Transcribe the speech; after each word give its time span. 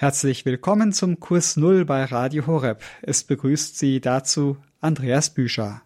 Herzlich 0.00 0.46
willkommen 0.46 0.94
zum 0.94 1.20
Kurs 1.20 1.58
Null 1.58 1.84
bei 1.84 2.04
Radio 2.04 2.46
Horeb. 2.46 2.82
Es 3.02 3.22
begrüßt 3.22 3.78
Sie 3.78 4.00
dazu 4.00 4.56
Andreas 4.80 5.28
Büscher. 5.28 5.82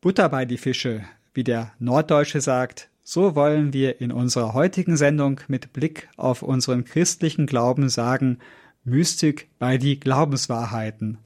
Butter 0.00 0.28
bei 0.30 0.44
die 0.44 0.58
Fische, 0.58 1.04
wie 1.32 1.44
der 1.44 1.70
Norddeutsche 1.78 2.40
sagt, 2.40 2.88
so 3.04 3.36
wollen 3.36 3.72
wir 3.72 4.00
in 4.00 4.10
unserer 4.10 4.52
heutigen 4.52 4.96
Sendung 4.96 5.40
mit 5.46 5.72
Blick 5.72 6.08
auf 6.16 6.42
unseren 6.42 6.82
christlichen 6.84 7.46
Glauben 7.46 7.88
sagen, 7.88 8.40
Mystik 8.82 9.48
bei 9.60 9.78
die 9.78 10.00
Glaubenswahrheiten. 10.00 11.18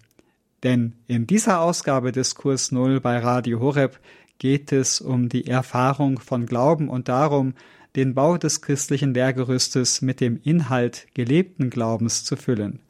Denn 0.63 0.93
in 1.07 1.27
dieser 1.27 1.63
Ausgabe 1.63 2.13
des 2.13 2.35
Kurs 2.35 2.71
Null 2.71 3.01
bei 3.01 3.19
Radio 3.19 3.61
Horeb 3.61 3.99
geht 4.37 4.73
es 4.73 5.01
um 5.01 5.31
die 5.31 5.47
Erfahrung 5.47 6.19
von 6.19 6.45
Glauben 6.45 6.91
und 6.91 7.09
darum, 7.09 7.55
den 7.97 8.15
Bau 8.15 8.37
des 8.37 8.61
christlichen 8.61 9.15
Lehrgerüstes 9.15 10.03
mit 10.03 10.21
dem 10.21 10.39
Inhalt 10.43 11.07
gelebten 11.15 11.71
Glaubens 11.71 12.25
zu 12.25 12.37
füllen, 12.37 12.81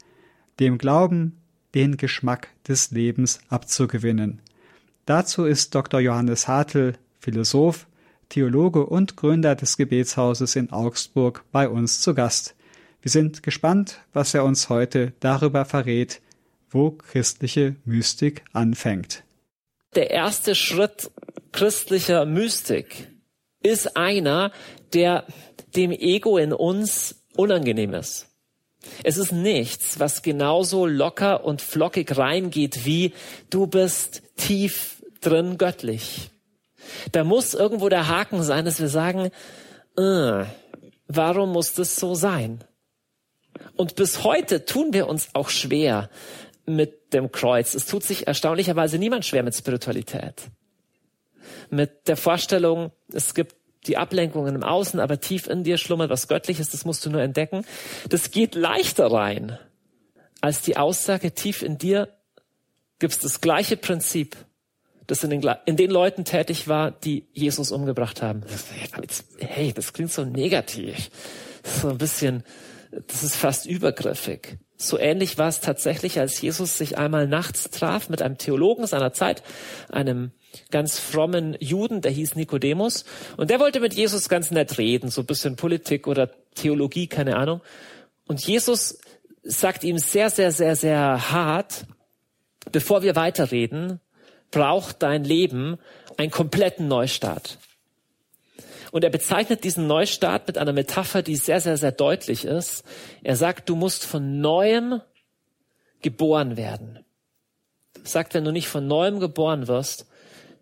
dem 0.59 0.77
Glauben 0.77 1.37
den 1.73 1.97
Geschmack 1.97 2.49
des 2.67 2.91
Lebens 2.91 3.39
abzugewinnen. 3.49 4.41
Dazu 5.05 5.45
ist 5.45 5.73
Dr. 5.73 6.01
Johannes 6.01 6.47
Hartl, 6.47 6.93
Philosoph, 7.19 7.87
Theologe 8.29 8.85
und 8.85 9.15
Gründer 9.15 9.55
des 9.55 9.77
Gebetshauses 9.77 10.55
in 10.57 10.71
Augsburg 10.71 11.45
bei 11.51 11.69
uns 11.69 12.01
zu 12.01 12.13
Gast. 12.13 12.55
Wir 13.01 13.09
sind 13.09 13.41
gespannt, 13.41 14.01
was 14.11 14.33
er 14.33 14.43
uns 14.43 14.67
heute 14.67 15.13
darüber 15.21 15.63
verrät, 15.63 16.21
wo 16.69 16.91
christliche 16.91 17.77
Mystik 17.85 18.43
anfängt. 18.51 19.23
Der 19.95 20.11
erste 20.11 20.55
Schritt 20.55 21.09
christlicher 21.53 22.25
Mystik 22.25 23.07
ist 23.63 23.95
einer, 23.95 24.51
der 24.93 25.25
dem 25.75 25.91
Ego 25.91 26.37
in 26.37 26.53
uns 26.53 27.23
unangenehm 27.35 27.93
ist. 27.93 28.27
Es 29.03 29.17
ist 29.17 29.31
nichts, 29.31 29.99
was 29.99 30.21
genauso 30.21 30.85
locker 30.85 31.43
und 31.43 31.61
flockig 31.61 32.17
reingeht 32.17 32.85
wie 32.85 33.13
du 33.49 33.67
bist 33.67 34.23
tief 34.37 35.03
drin 35.21 35.57
göttlich. 35.57 36.31
Da 37.11 37.23
muss 37.23 37.53
irgendwo 37.53 37.89
der 37.89 38.07
Haken 38.07 38.43
sein, 38.43 38.65
dass 38.65 38.79
wir 38.79 38.87
sagen, 38.87 39.31
äh, 39.97 40.45
warum 41.07 41.51
muss 41.51 41.73
das 41.73 41.95
so 41.95 42.15
sein? 42.15 42.63
Und 43.75 43.95
bis 43.95 44.23
heute 44.23 44.65
tun 44.65 44.93
wir 44.93 45.07
uns 45.07 45.29
auch 45.33 45.49
schwer 45.49 46.09
mit 46.65 47.13
dem 47.13 47.31
Kreuz. 47.31 47.73
Es 47.73 47.85
tut 47.85 48.03
sich 48.03 48.27
erstaunlicherweise 48.27 48.97
niemand 48.97 49.25
schwer 49.25 49.43
mit 49.43 49.55
Spiritualität. 49.55 50.43
Mit 51.69 52.07
der 52.07 52.17
Vorstellung, 52.17 52.91
es 53.11 53.33
gibt 53.33 53.55
die 53.87 53.97
Ablenkungen 53.97 54.55
im 54.55 54.63
Außen, 54.63 54.99
aber 54.99 55.19
tief 55.19 55.47
in 55.47 55.63
dir 55.63 55.77
schlummert 55.77 56.09
was 56.09 56.27
Göttliches, 56.27 56.69
das 56.69 56.85
musst 56.85 57.05
du 57.05 57.09
nur 57.09 57.21
entdecken. 57.21 57.65
Das 58.09 58.31
geht 58.31 58.55
leichter 58.55 59.11
rein 59.11 59.57
als 60.41 60.61
die 60.61 60.77
Aussage, 60.77 61.31
tief 61.31 61.61
in 61.61 61.77
dir 61.77 62.09
gibt 62.99 63.13
es 63.13 63.19
das 63.19 63.41
gleiche 63.41 63.77
Prinzip, 63.77 64.35
das 65.07 65.23
in 65.23 65.29
den, 65.29 65.49
in 65.65 65.77
den 65.77 65.91
Leuten 65.91 66.25
tätig 66.25 66.67
war, 66.67 66.91
die 66.91 67.27
Jesus 67.33 67.71
umgebracht 67.71 68.21
haben. 68.21 68.43
Hey, 69.39 69.73
das 69.73 69.93
klingt 69.93 70.11
so 70.11 70.25
negativ. 70.25 71.09
So 71.63 71.89
ein 71.89 71.97
bisschen, 71.97 72.43
das 73.07 73.23
ist 73.23 73.35
fast 73.35 73.65
übergriffig. 73.65 74.57
So 74.75 74.99
ähnlich 74.99 75.37
war 75.37 75.47
es 75.47 75.59
tatsächlich, 75.59 76.19
als 76.19 76.39
Jesus 76.41 76.77
sich 76.77 76.97
einmal 76.97 77.27
nachts 77.27 77.69
traf 77.69 78.09
mit 78.09 78.21
einem 78.21 78.37
Theologen 78.37 78.85
seiner 78.85 79.11
Zeit, 79.11 79.41
einem 79.89 80.31
ganz 80.71 80.99
frommen 80.99 81.55
Juden, 81.59 82.01
der 82.01 82.11
hieß 82.11 82.35
Nikodemus, 82.35 83.05
und 83.37 83.49
der 83.49 83.59
wollte 83.59 83.79
mit 83.79 83.93
Jesus 83.93 84.29
ganz 84.29 84.51
nett 84.51 84.77
reden, 84.77 85.09
so 85.09 85.21
ein 85.21 85.27
bisschen 85.27 85.55
Politik 85.55 86.07
oder 86.07 86.29
Theologie, 86.55 87.07
keine 87.07 87.37
Ahnung. 87.37 87.61
Und 88.25 88.45
Jesus 88.45 88.99
sagt 89.43 89.83
ihm 89.83 89.97
sehr, 89.97 90.29
sehr, 90.29 90.51
sehr, 90.51 90.75
sehr 90.75 91.31
hart, 91.31 91.85
bevor 92.71 93.01
wir 93.01 93.15
weiterreden, 93.15 93.99
braucht 94.51 95.03
dein 95.03 95.23
Leben 95.23 95.77
einen 96.17 96.31
kompletten 96.31 96.87
Neustart. 96.87 97.57
Und 98.91 99.03
er 99.03 99.09
bezeichnet 99.09 99.63
diesen 99.63 99.87
Neustart 99.87 100.47
mit 100.47 100.57
einer 100.57 100.73
Metapher, 100.73 101.21
die 101.21 101.35
sehr, 101.35 101.59
sehr, 101.61 101.77
sehr 101.77 101.91
deutlich 101.91 102.45
ist. 102.45 102.83
Er 103.23 103.35
sagt, 103.35 103.69
du 103.69 103.75
musst 103.75 104.05
von 104.05 104.39
neuem 104.39 105.01
geboren 106.01 106.57
werden. 106.57 107.03
Er 107.95 108.09
sagt, 108.09 108.33
wenn 108.33 108.45
du 108.45 108.51
nicht 108.51 108.67
von 108.67 108.87
neuem 108.87 109.19
geboren 109.19 109.67
wirst, 109.67 110.07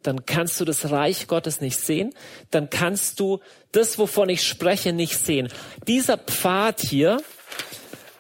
dann 0.08 0.26
kannst 0.26 0.60
du 0.60 0.66
das 0.66 0.92
Reich 0.92 1.28
Gottes 1.28 1.62
nicht 1.62 1.80
sehen, 1.80 2.14
dann 2.52 2.70
kannst 2.70 3.20
du 3.20 3.40
das, 3.72 3.98
wovon 3.98 4.30
ich 4.30 4.44
spreche, 4.44 4.94
nicht 4.94 5.18
sehen. 5.18 5.50
Dieser 5.88 6.18
Pfad 6.18 6.82
hier 6.82 7.22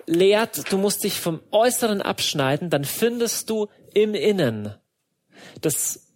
lehrt, 0.06 0.72
du 0.72 0.78
musst 0.78 1.04
dich 1.04 1.20
vom 1.20 1.42
Äußeren 1.52 2.02
abschneiden, 2.02 2.70
dann 2.70 2.86
findest 2.86 3.50
du 3.50 3.68
im 3.94 4.14
Innen 4.14 4.76
das 5.62 6.14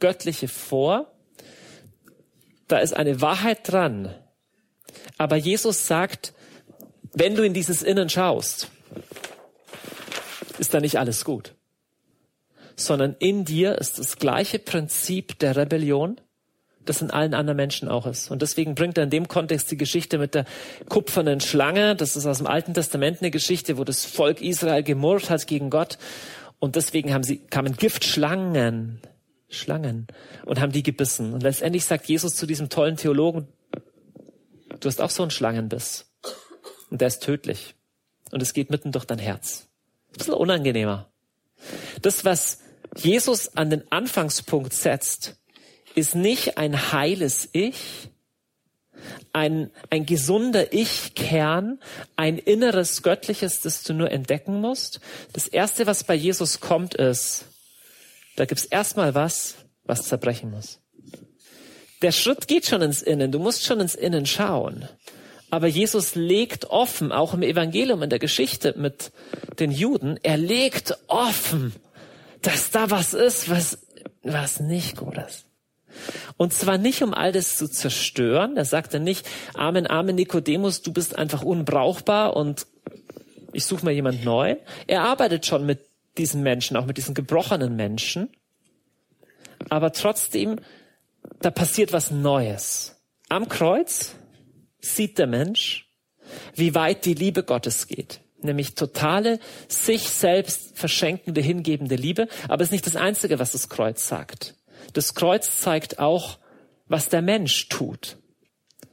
Göttliche 0.00 0.48
vor. 0.48 1.12
Da 2.68 2.78
ist 2.78 2.94
eine 2.94 3.20
Wahrheit 3.20 3.70
dran. 3.70 4.14
Aber 5.18 5.36
Jesus 5.36 5.86
sagt, 5.86 6.32
wenn 7.12 7.34
du 7.34 7.42
in 7.42 7.54
dieses 7.54 7.82
Innen 7.82 8.08
schaust, 8.08 8.70
ist 10.58 10.74
da 10.74 10.80
nicht 10.80 10.98
alles 10.98 11.24
gut 11.24 11.54
sondern 12.76 13.16
in 13.18 13.44
dir 13.44 13.78
ist 13.78 13.98
das 13.98 14.16
gleiche 14.16 14.58
Prinzip 14.58 15.38
der 15.38 15.56
Rebellion, 15.56 16.20
das 16.84 17.00
in 17.00 17.10
allen 17.10 17.34
anderen 17.34 17.56
Menschen 17.56 17.88
auch 17.88 18.06
ist. 18.06 18.30
Und 18.30 18.42
deswegen 18.42 18.74
bringt 18.74 18.98
er 18.98 19.04
in 19.04 19.10
dem 19.10 19.28
Kontext 19.28 19.70
die 19.70 19.76
Geschichte 19.76 20.18
mit 20.18 20.34
der 20.34 20.44
kupfernen 20.88 21.40
Schlange. 21.40 21.94
Das 21.94 22.16
ist 22.16 22.26
aus 22.26 22.38
dem 22.38 22.46
Alten 22.46 22.74
Testament 22.74 23.18
eine 23.20 23.30
Geschichte, 23.30 23.78
wo 23.78 23.84
das 23.84 24.04
Volk 24.04 24.40
Israel 24.40 24.82
gemurrt 24.82 25.30
hat 25.30 25.46
gegen 25.46 25.70
Gott. 25.70 25.98
Und 26.58 26.76
deswegen 26.76 27.12
haben 27.12 27.22
sie, 27.22 27.38
kamen 27.38 27.76
Giftschlangen, 27.76 29.00
Schlangen, 29.48 30.06
und 30.44 30.60
haben 30.60 30.72
die 30.72 30.82
gebissen. 30.82 31.34
Und 31.34 31.42
letztendlich 31.42 31.84
sagt 31.84 32.06
Jesus 32.06 32.34
zu 32.36 32.46
diesem 32.46 32.68
tollen 32.68 32.96
Theologen, 32.96 33.48
du 34.80 34.88
hast 34.88 35.00
auch 35.00 35.10
so 35.10 35.22
einen 35.22 35.30
Schlangenbiss. 35.30 36.10
Und 36.90 37.00
der 37.00 37.08
ist 37.08 37.22
tödlich. 37.22 37.74
Und 38.32 38.42
es 38.42 38.54
geht 38.54 38.70
mitten 38.70 38.92
durch 38.92 39.04
dein 39.04 39.18
Herz. 39.18 39.68
Ein 40.10 40.18
bisschen 40.18 40.34
unangenehmer. 40.34 41.11
Das, 42.02 42.24
was 42.24 42.58
Jesus 42.96 43.56
an 43.56 43.70
den 43.70 43.90
Anfangspunkt 43.90 44.72
setzt, 44.72 45.36
ist 45.94 46.14
nicht 46.14 46.58
ein 46.58 46.92
heiles 46.92 47.48
Ich, 47.52 48.10
ein, 49.32 49.70
ein 49.90 50.06
gesunder 50.06 50.72
Ich-Kern, 50.72 51.80
ein 52.16 52.38
inneres 52.38 53.02
Göttliches, 53.02 53.60
das 53.60 53.82
du 53.82 53.94
nur 53.94 54.10
entdecken 54.10 54.60
musst. 54.60 55.00
Das 55.32 55.48
Erste, 55.48 55.86
was 55.86 56.04
bei 56.04 56.14
Jesus 56.14 56.60
kommt, 56.60 56.94
ist, 56.94 57.46
da 58.36 58.44
gibt's 58.44 58.64
erstmal 58.64 59.14
was, 59.14 59.56
was 59.84 60.06
zerbrechen 60.06 60.50
muss. 60.50 60.78
Der 62.02 62.12
Schritt 62.12 62.48
geht 62.48 62.66
schon 62.66 62.82
ins 62.82 63.02
Innen, 63.02 63.32
du 63.32 63.38
musst 63.38 63.64
schon 63.64 63.80
ins 63.80 63.94
Innen 63.94 64.26
schauen. 64.26 64.88
Aber 65.50 65.66
Jesus 65.66 66.14
legt 66.14 66.66
offen, 66.70 67.12
auch 67.12 67.34
im 67.34 67.42
Evangelium, 67.42 68.02
in 68.02 68.10
der 68.10 68.18
Geschichte 68.18 68.74
mit 68.76 69.12
den 69.58 69.70
Juden, 69.70 70.18
er 70.22 70.38
legt 70.38 70.96
offen, 71.08 71.74
dass 72.42 72.70
da 72.70 72.90
was 72.90 73.14
ist, 73.14 73.48
was, 73.48 73.86
was 74.22 74.60
nicht 74.60 74.96
gut 74.96 75.16
ist. 75.16 75.46
Und 76.36 76.52
zwar 76.52 76.78
nicht, 76.78 77.02
um 77.02 77.14
all 77.14 77.32
das 77.32 77.56
zu 77.56 77.68
zerstören. 77.68 78.56
Er 78.56 78.64
sagte 78.64 78.98
nicht, 78.98 79.28
Amen, 79.54 79.86
Amen, 79.86 80.16
Nikodemus, 80.16 80.82
du 80.82 80.92
bist 80.92 81.16
einfach 81.16 81.42
unbrauchbar 81.42 82.36
und 82.36 82.66
ich 83.52 83.64
suche 83.64 83.84
mal 83.84 83.92
jemand 83.92 84.24
neu. 84.24 84.56
Er 84.86 85.02
arbeitet 85.02 85.46
schon 85.46 85.66
mit 85.66 85.80
diesen 86.16 86.42
Menschen, 86.42 86.76
auch 86.76 86.86
mit 86.86 86.96
diesen 86.96 87.14
gebrochenen 87.14 87.76
Menschen. 87.76 88.30
Aber 89.68 89.92
trotzdem, 89.92 90.58
da 91.40 91.50
passiert 91.50 91.92
was 91.92 92.10
Neues. 92.10 93.00
Am 93.28 93.48
Kreuz 93.48 94.14
sieht 94.80 95.18
der 95.18 95.26
Mensch, 95.26 95.90
wie 96.54 96.74
weit 96.74 97.04
die 97.04 97.14
Liebe 97.14 97.44
Gottes 97.44 97.86
geht 97.86 98.21
nämlich 98.44 98.74
totale, 98.74 99.38
sich 99.68 100.08
selbst 100.08 100.76
verschenkende, 100.76 101.40
hingebende 101.40 101.96
Liebe. 101.96 102.28
Aber 102.48 102.62
es 102.62 102.68
ist 102.68 102.72
nicht 102.72 102.86
das 102.86 102.96
Einzige, 102.96 103.38
was 103.38 103.52
das 103.52 103.68
Kreuz 103.68 104.06
sagt. 104.06 104.54
Das 104.92 105.14
Kreuz 105.14 105.60
zeigt 105.60 105.98
auch, 105.98 106.38
was 106.86 107.08
der 107.08 107.22
Mensch 107.22 107.68
tut. 107.68 108.18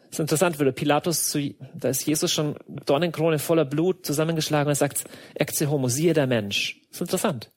Das 0.10 0.18
ist 0.18 0.20
interessant, 0.22 0.58
würde 0.58 0.74
Pilatus 0.74 1.30
zu, 1.30 1.54
da 1.76 1.90
ist 1.90 2.06
Jesus 2.06 2.32
schon 2.32 2.56
Dornenkrone 2.86 3.38
voller 3.38 3.66
Blut 3.66 4.06
zusammengeschlagen 4.06 4.68
und 4.68 4.72
er 4.72 4.76
sagt, 4.76 5.04
Ecce 5.36 5.70
homo, 5.70 5.88
siehe 5.88 6.14
der 6.14 6.26
Mensch. 6.26 6.82
Das 6.88 6.98
ist 6.98 7.02
interessant. 7.02 7.52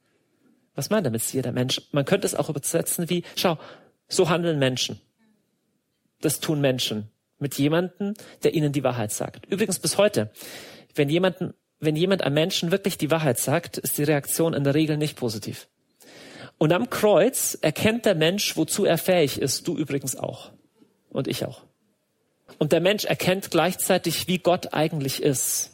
Was 0.74 0.90
meint 0.90 1.06
er 1.06 1.10
mit 1.10 1.22
siehe 1.22 1.42
der 1.42 1.52
Mensch? 1.52 1.80
Man 1.92 2.04
könnte 2.04 2.26
es 2.26 2.34
auch 2.34 2.50
übersetzen 2.50 3.08
wie, 3.08 3.24
schau, 3.36 3.58
so 4.08 4.28
handeln 4.28 4.58
Menschen. 4.58 5.00
Das 6.20 6.40
tun 6.40 6.60
Menschen 6.60 7.10
mit 7.38 7.54
jemandem, 7.58 8.14
der 8.42 8.54
ihnen 8.54 8.72
die 8.72 8.84
Wahrheit 8.84 9.12
sagt. 9.12 9.46
Übrigens 9.46 9.78
bis 9.78 9.96
heute, 9.98 10.30
wenn 10.94 11.08
jemanden 11.08 11.54
wenn 11.82 11.96
jemand 11.96 12.22
einem 12.22 12.34
Menschen 12.34 12.70
wirklich 12.70 12.96
die 12.96 13.10
Wahrheit 13.10 13.38
sagt, 13.38 13.76
ist 13.76 13.98
die 13.98 14.04
Reaktion 14.04 14.54
in 14.54 14.62
der 14.62 14.74
Regel 14.74 14.96
nicht 14.96 15.16
positiv. 15.16 15.66
Und 16.56 16.72
am 16.72 16.90
Kreuz 16.90 17.58
erkennt 17.60 18.06
der 18.06 18.14
Mensch, 18.14 18.56
wozu 18.56 18.84
er 18.84 18.98
fähig 18.98 19.40
ist, 19.40 19.66
du 19.66 19.76
übrigens 19.76 20.14
auch. 20.14 20.52
Und 21.10 21.26
ich 21.26 21.44
auch. 21.44 21.62
Und 22.58 22.70
der 22.70 22.80
Mensch 22.80 23.04
erkennt 23.04 23.50
gleichzeitig, 23.50 24.28
wie 24.28 24.38
Gott 24.38 24.72
eigentlich 24.72 25.24
ist. 25.24 25.72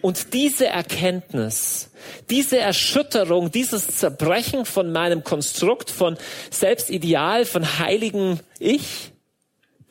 Und 0.00 0.32
diese 0.32 0.68
Erkenntnis, 0.68 1.90
diese 2.30 2.58
Erschütterung, 2.58 3.50
dieses 3.50 3.98
Zerbrechen 3.98 4.64
von 4.64 4.90
meinem 4.90 5.22
Konstrukt, 5.22 5.90
von 5.90 6.16
Selbstideal, 6.50 7.44
von 7.44 7.78
heiligen 7.78 8.40
Ich, 8.58 9.12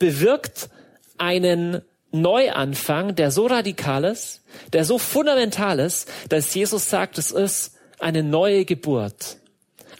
bewirkt 0.00 0.70
einen 1.18 1.82
Neuanfang, 2.20 3.14
der 3.14 3.30
so 3.30 3.46
radikal 3.46 4.04
ist, 4.04 4.42
der 4.72 4.84
so 4.84 4.98
fundamental 4.98 5.78
ist, 5.78 6.08
dass 6.28 6.54
Jesus 6.54 6.88
sagt, 6.90 7.18
es 7.18 7.30
ist 7.30 7.74
eine 7.98 8.22
neue 8.22 8.64
Geburt. 8.64 9.38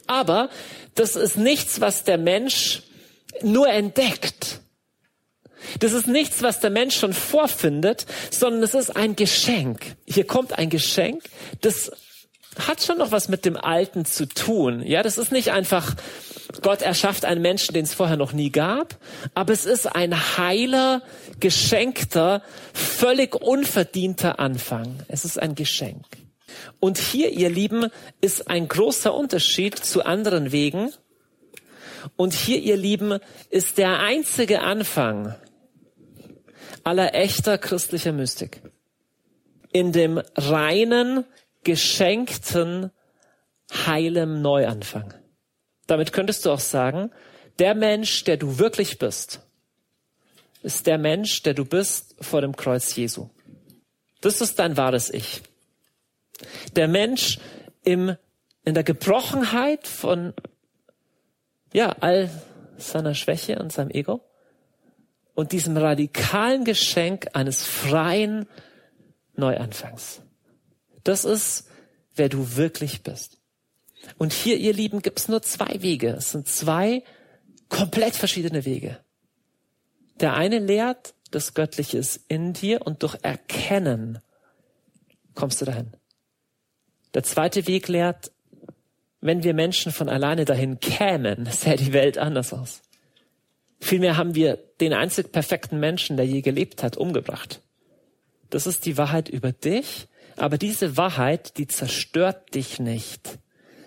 Aber 0.07 0.51
das 0.95 1.17
ist 1.17 1.37
nichts, 1.37 1.81
was 1.81 2.05
der 2.05 2.19
Mensch 2.19 2.83
nur 3.43 3.69
entdeckt. 3.69 4.61
Das 5.81 5.93
ist 5.93 6.07
nichts, 6.07 6.43
was 6.43 6.61
der 6.61 6.71
Mensch 6.71 6.97
schon 6.97 7.13
vorfindet, 7.13 8.07
sondern 8.31 8.63
es 8.63 8.75
ist 8.75 8.97
ein 8.97 9.17
Geschenk. 9.17 9.97
Hier 10.07 10.27
kommt 10.27 10.59
ein 10.59 10.71
Geschenk, 10.71 11.23
das 11.61 11.91
hat 12.59 12.83
schon 12.83 12.99
noch 12.99 13.11
was 13.11 13.29
mit 13.29 13.45
dem 13.45 13.57
Alten 13.57 14.05
zu 14.05 14.27
tun. 14.27 14.83
Ja, 14.83 15.03
das 15.03 15.19
ist 15.19 15.33
nicht 15.33 15.51
einfach, 15.53 15.95
Gott 16.63 16.83
erschafft 16.83 17.25
einen 17.25 17.43
Menschen, 17.43 17.75
den 17.75 17.85
es 17.85 17.95
vorher 17.95 18.17
noch 18.17 18.33
nie 18.33 18.51
gab, 18.51 18.99
aber 19.35 19.53
es 19.53 19.67
ist 19.67 19.87
ein 19.87 20.15
heiler, 20.37 21.03
geschenkter, 21.41 22.43
völlig 22.73 23.35
unverdienter 23.35 24.39
Anfang. 24.39 25.01
Es 25.09 25.25
ist 25.25 25.41
ein 25.41 25.55
Geschenk. 25.55 26.05
Und 26.81 26.99
hier, 26.99 27.31
ihr 27.31 27.51
Lieben, 27.51 27.91
ist 28.21 28.49
ein 28.49 28.69
großer 28.69 29.15
Unterschied 29.15 29.77
zu 29.79 30.05
anderen 30.05 30.53
Wegen. 30.53 30.93
Und 32.17 32.33
hier, 32.35 32.61
ihr 32.61 32.77
Lieben, 32.77 33.19
ist 33.51 33.79
der 33.79 34.01
einzige 34.01 34.63
Anfang 34.63 35.35
aller 36.85 37.15
echter 37.15 37.59
christlicher 37.59 38.13
Mystik. 38.13 38.63
In 39.73 39.93
dem 39.93 40.23
reinen, 40.37 41.25
geschenkten, 41.65 42.93
heilem 43.87 44.41
Neuanfang. 44.41 45.13
Damit 45.87 46.13
könntest 46.13 46.45
du 46.45 46.51
auch 46.51 46.61
sagen, 46.61 47.11
der 47.59 47.75
Mensch, 47.75 48.25
der 48.25 48.37
du 48.37 48.59
wirklich 48.59 48.99
bist, 48.99 49.41
ist 50.63 50.87
der 50.87 50.99
Mensch, 50.99 51.43
der 51.43 51.55
du 51.55 51.65
bist 51.65 52.17
vor 52.21 52.41
dem 52.41 52.57
Kreuz 52.57 52.95
Jesu. 52.97 53.29
Das 54.21 54.41
ist 54.41 54.59
dein 54.59 54.77
wahres 54.77 55.11
Ich. 55.11 55.43
Der 56.75 56.89
Mensch 56.89 57.39
im, 57.85 58.17
in 58.65 58.75
der 58.75 58.83
Gebrochenheit 58.83 59.87
von, 59.87 60.35
ja, 61.73 61.95
all 62.01 62.31
seiner 62.77 63.15
Schwäche 63.15 63.59
und 63.59 63.73
seinem 63.73 63.91
Ego 63.91 64.23
und 65.35 65.53
diesem 65.53 65.77
radikalen 65.77 66.65
Geschenk 66.65 67.29
eines 67.35 67.65
freien 67.65 68.47
Neuanfangs. 69.35 70.23
Das 71.05 71.25
ist, 71.25 71.69
wer 72.15 72.29
du 72.29 72.57
wirklich 72.57 73.03
bist. 73.03 73.39
Und 74.19 74.33
hier, 74.33 74.57
ihr 74.57 74.73
Lieben, 74.73 75.03
gibt 75.03 75.19
es 75.19 75.29
nur 75.29 75.43
zwei 75.43 75.83
Wege. 75.83 76.11
Es 76.11 76.31
sind 76.31 76.49
zwei 76.49 77.03
komplett 77.69 78.15
verschiedene 78.15 78.65
Wege. 78.65 78.99
Der 80.21 80.35
eine 80.35 80.59
lehrt, 80.59 81.15
das 81.31 81.55
Göttliche 81.55 81.99
ist 81.99 82.21
in 82.29 82.53
dir 82.53 82.87
und 82.87 83.03
durch 83.03 83.17
Erkennen 83.23 84.21
kommst 85.35 85.61
du 85.61 85.65
dahin. 85.65 85.93
Der 87.15 87.23
zweite 87.23 87.67
Weg 87.67 87.89
lehrt, 87.89 88.31
wenn 89.21 89.43
wir 89.43 89.55
Menschen 89.55 89.93
von 89.93 90.09
alleine 90.09 90.45
dahin 90.45 90.81
kämen, 90.81 91.47
sähe 91.51 91.77
die 91.77 91.93
Welt 91.93 92.19
anders 92.19 92.53
aus. 92.53 92.83
Vielmehr 93.81 94.17
haben 94.17 94.35
wir 94.35 94.57
den 94.81 94.95
einzig 94.95 95.33
perfekten 95.33 95.79
Menschen, 95.79 96.17
der 96.17 96.27
je 96.27 96.41
gelebt 96.41 96.83
hat, 96.83 96.97
umgebracht. 96.97 97.61
Das 98.49 98.67
ist 98.67 98.87
die 98.87 98.97
Wahrheit 98.97 99.29
über 99.29 99.53
dich 99.53 100.09
aber 100.37 100.59
diese 100.59 100.97
Wahrheit, 100.97 101.57
die 101.57 101.67
zerstört 101.67 102.55
dich 102.55 102.79
nicht, 102.79 103.39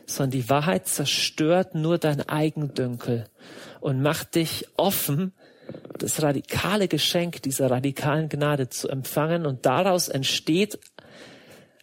sondern 0.10 0.32
die 0.32 0.50
Wahrheit 0.50 0.88
zerstört 0.88 1.76
nur 1.76 1.98
dein 1.98 2.28
Eigendünkel 2.28 3.26
und 3.80 4.02
macht 4.02 4.36
dich 4.36 4.68
offen, 4.76 5.34
das 5.98 6.22
radikale 6.22 6.88
Geschenk 6.88 7.42
dieser 7.44 7.70
radikalen 7.70 8.30
Gnade 8.30 8.70
zu 8.70 8.90
empfangen 8.90 9.46
und 9.46 9.66
daraus 9.66 10.08
entsteht 10.08 10.80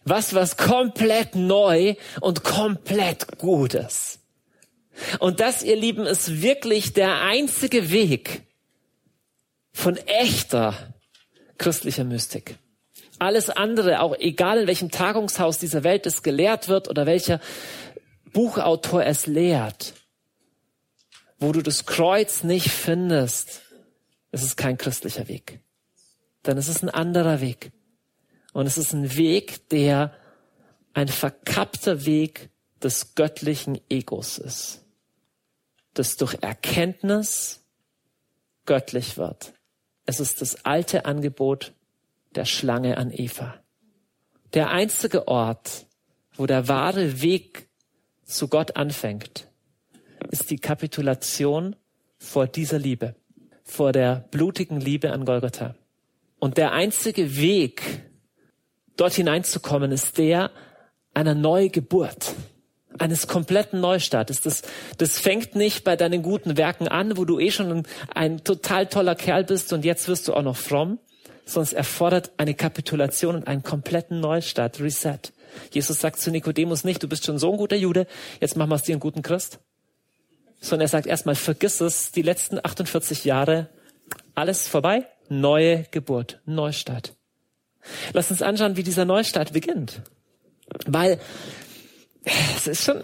was, 0.03 0.33
was 0.33 0.57
komplett 0.57 1.35
neu 1.35 1.95
und 2.21 2.43
komplett 2.43 3.37
Gutes. 3.37 4.19
Und 5.19 5.39
das, 5.39 5.63
ihr 5.63 5.75
Lieben, 5.75 6.05
ist 6.05 6.41
wirklich 6.41 6.93
der 6.93 7.21
einzige 7.21 7.91
Weg 7.91 8.43
von 9.73 9.97
echter 9.97 10.93
christlicher 11.57 12.03
Mystik. 12.03 12.57
Alles 13.19 13.49
andere, 13.49 14.01
auch 14.01 14.15
egal 14.17 14.59
in 14.59 14.67
welchem 14.67 14.91
Tagungshaus 14.91 15.59
dieser 15.59 15.83
Welt 15.83 16.05
es 16.05 16.23
gelehrt 16.23 16.67
wird 16.67 16.87
oder 16.87 17.05
welcher 17.05 17.39
Buchautor 18.33 19.05
es 19.05 19.27
lehrt, 19.27 19.93
wo 21.39 21.51
du 21.51 21.61
das 21.61 21.85
Kreuz 21.85 22.43
nicht 22.43 22.69
findest, 22.69 23.61
es 24.31 24.43
ist 24.43 24.57
kein 24.57 24.77
christlicher 24.77 25.27
Weg. 25.27 25.61
Denn 26.45 26.57
es 26.57 26.67
ist 26.67 26.83
ein 26.83 26.89
anderer 26.89 27.41
Weg. 27.41 27.71
Und 28.53 28.65
es 28.65 28.77
ist 28.77 28.93
ein 28.93 29.15
Weg, 29.15 29.69
der 29.69 30.13
ein 30.93 31.07
verkappter 31.07 32.05
Weg 32.05 32.49
des 32.81 33.15
göttlichen 33.15 33.79
Egos 33.89 34.37
ist, 34.37 34.83
das 35.93 36.17
durch 36.17 36.35
Erkenntnis 36.41 37.63
göttlich 38.65 39.17
wird. 39.17 39.53
Es 40.05 40.19
ist 40.19 40.41
das 40.41 40.65
alte 40.65 41.05
Angebot 41.05 41.73
der 42.35 42.45
Schlange 42.45 42.97
an 42.97 43.11
Eva. 43.11 43.61
Der 44.53 44.69
einzige 44.69 45.27
Ort, 45.27 45.85
wo 46.35 46.45
der 46.45 46.67
wahre 46.67 47.21
Weg 47.21 47.66
zu 48.27 48.47
Gott 48.47 48.75
anfängt, 48.75 49.47
ist 50.29 50.49
die 50.51 50.57
Kapitulation 50.57 51.75
vor 52.17 52.45
dieser 52.45 52.77
Liebe, 52.77 53.15
vor 53.63 53.91
der 53.91 54.27
blutigen 54.31 54.79
Liebe 54.79 55.11
an 55.11 55.25
Golgotha. 55.25 55.75
Und 56.39 56.57
der 56.57 56.73
einzige 56.73 57.37
Weg, 57.37 57.81
dort 58.95 59.13
hineinzukommen, 59.13 59.91
ist 59.91 60.17
der 60.17 60.51
einer 61.13 61.33
Neugeburt, 61.33 62.35
eines 62.99 63.27
kompletten 63.27 63.79
Neustartes. 63.79 64.41
Das, 64.41 64.63
das 64.97 65.19
fängt 65.19 65.55
nicht 65.55 65.83
bei 65.83 65.95
deinen 65.95 66.21
guten 66.21 66.57
Werken 66.57 66.87
an, 66.87 67.17
wo 67.17 67.25
du 67.25 67.39
eh 67.39 67.51
schon 67.51 67.71
ein, 67.71 67.83
ein 68.13 68.43
total 68.43 68.87
toller 68.87 69.15
Kerl 69.15 69.43
bist 69.43 69.71
und 69.73 69.85
jetzt 69.85 70.07
wirst 70.07 70.27
du 70.27 70.33
auch 70.33 70.41
noch 70.43 70.57
fromm, 70.57 70.99
sondern 71.45 71.67
es 71.67 71.73
erfordert 71.73 72.31
eine 72.37 72.53
Kapitulation 72.53 73.35
und 73.35 73.47
einen 73.47 73.63
kompletten 73.63 74.19
Neustart, 74.19 74.79
Reset. 74.79 75.19
Jesus 75.71 75.99
sagt 75.99 76.19
zu 76.19 76.31
Nikodemus 76.31 76.83
nicht, 76.83 77.01
du 77.03 77.07
bist 77.07 77.25
schon 77.25 77.37
so 77.37 77.51
ein 77.51 77.57
guter 77.57 77.75
Jude, 77.75 78.07
jetzt 78.39 78.57
machen 78.57 78.69
wir 78.69 78.75
aus 78.75 78.83
dir 78.83 78.93
einen 78.93 78.99
guten 78.99 79.21
Christ. 79.21 79.59
Sondern 80.59 80.85
er 80.85 80.89
sagt 80.89 81.07
erstmal, 81.07 81.35
vergiss 81.35 81.81
es, 81.81 82.11
die 82.11 82.23
letzten 82.23 82.59
48 82.63 83.25
Jahre, 83.25 83.69
alles 84.35 84.67
vorbei, 84.67 85.07
neue 85.29 85.83
Geburt, 85.91 86.39
Neustart. 86.45 87.13
Lass 88.13 88.31
uns 88.31 88.41
anschauen, 88.41 88.75
wie 88.77 88.83
dieser 88.83 89.05
Neustart 89.05 89.53
beginnt. 89.53 90.01
Weil 90.85 91.19
es 92.55 92.67
ist 92.67 92.83
schon, 92.83 93.01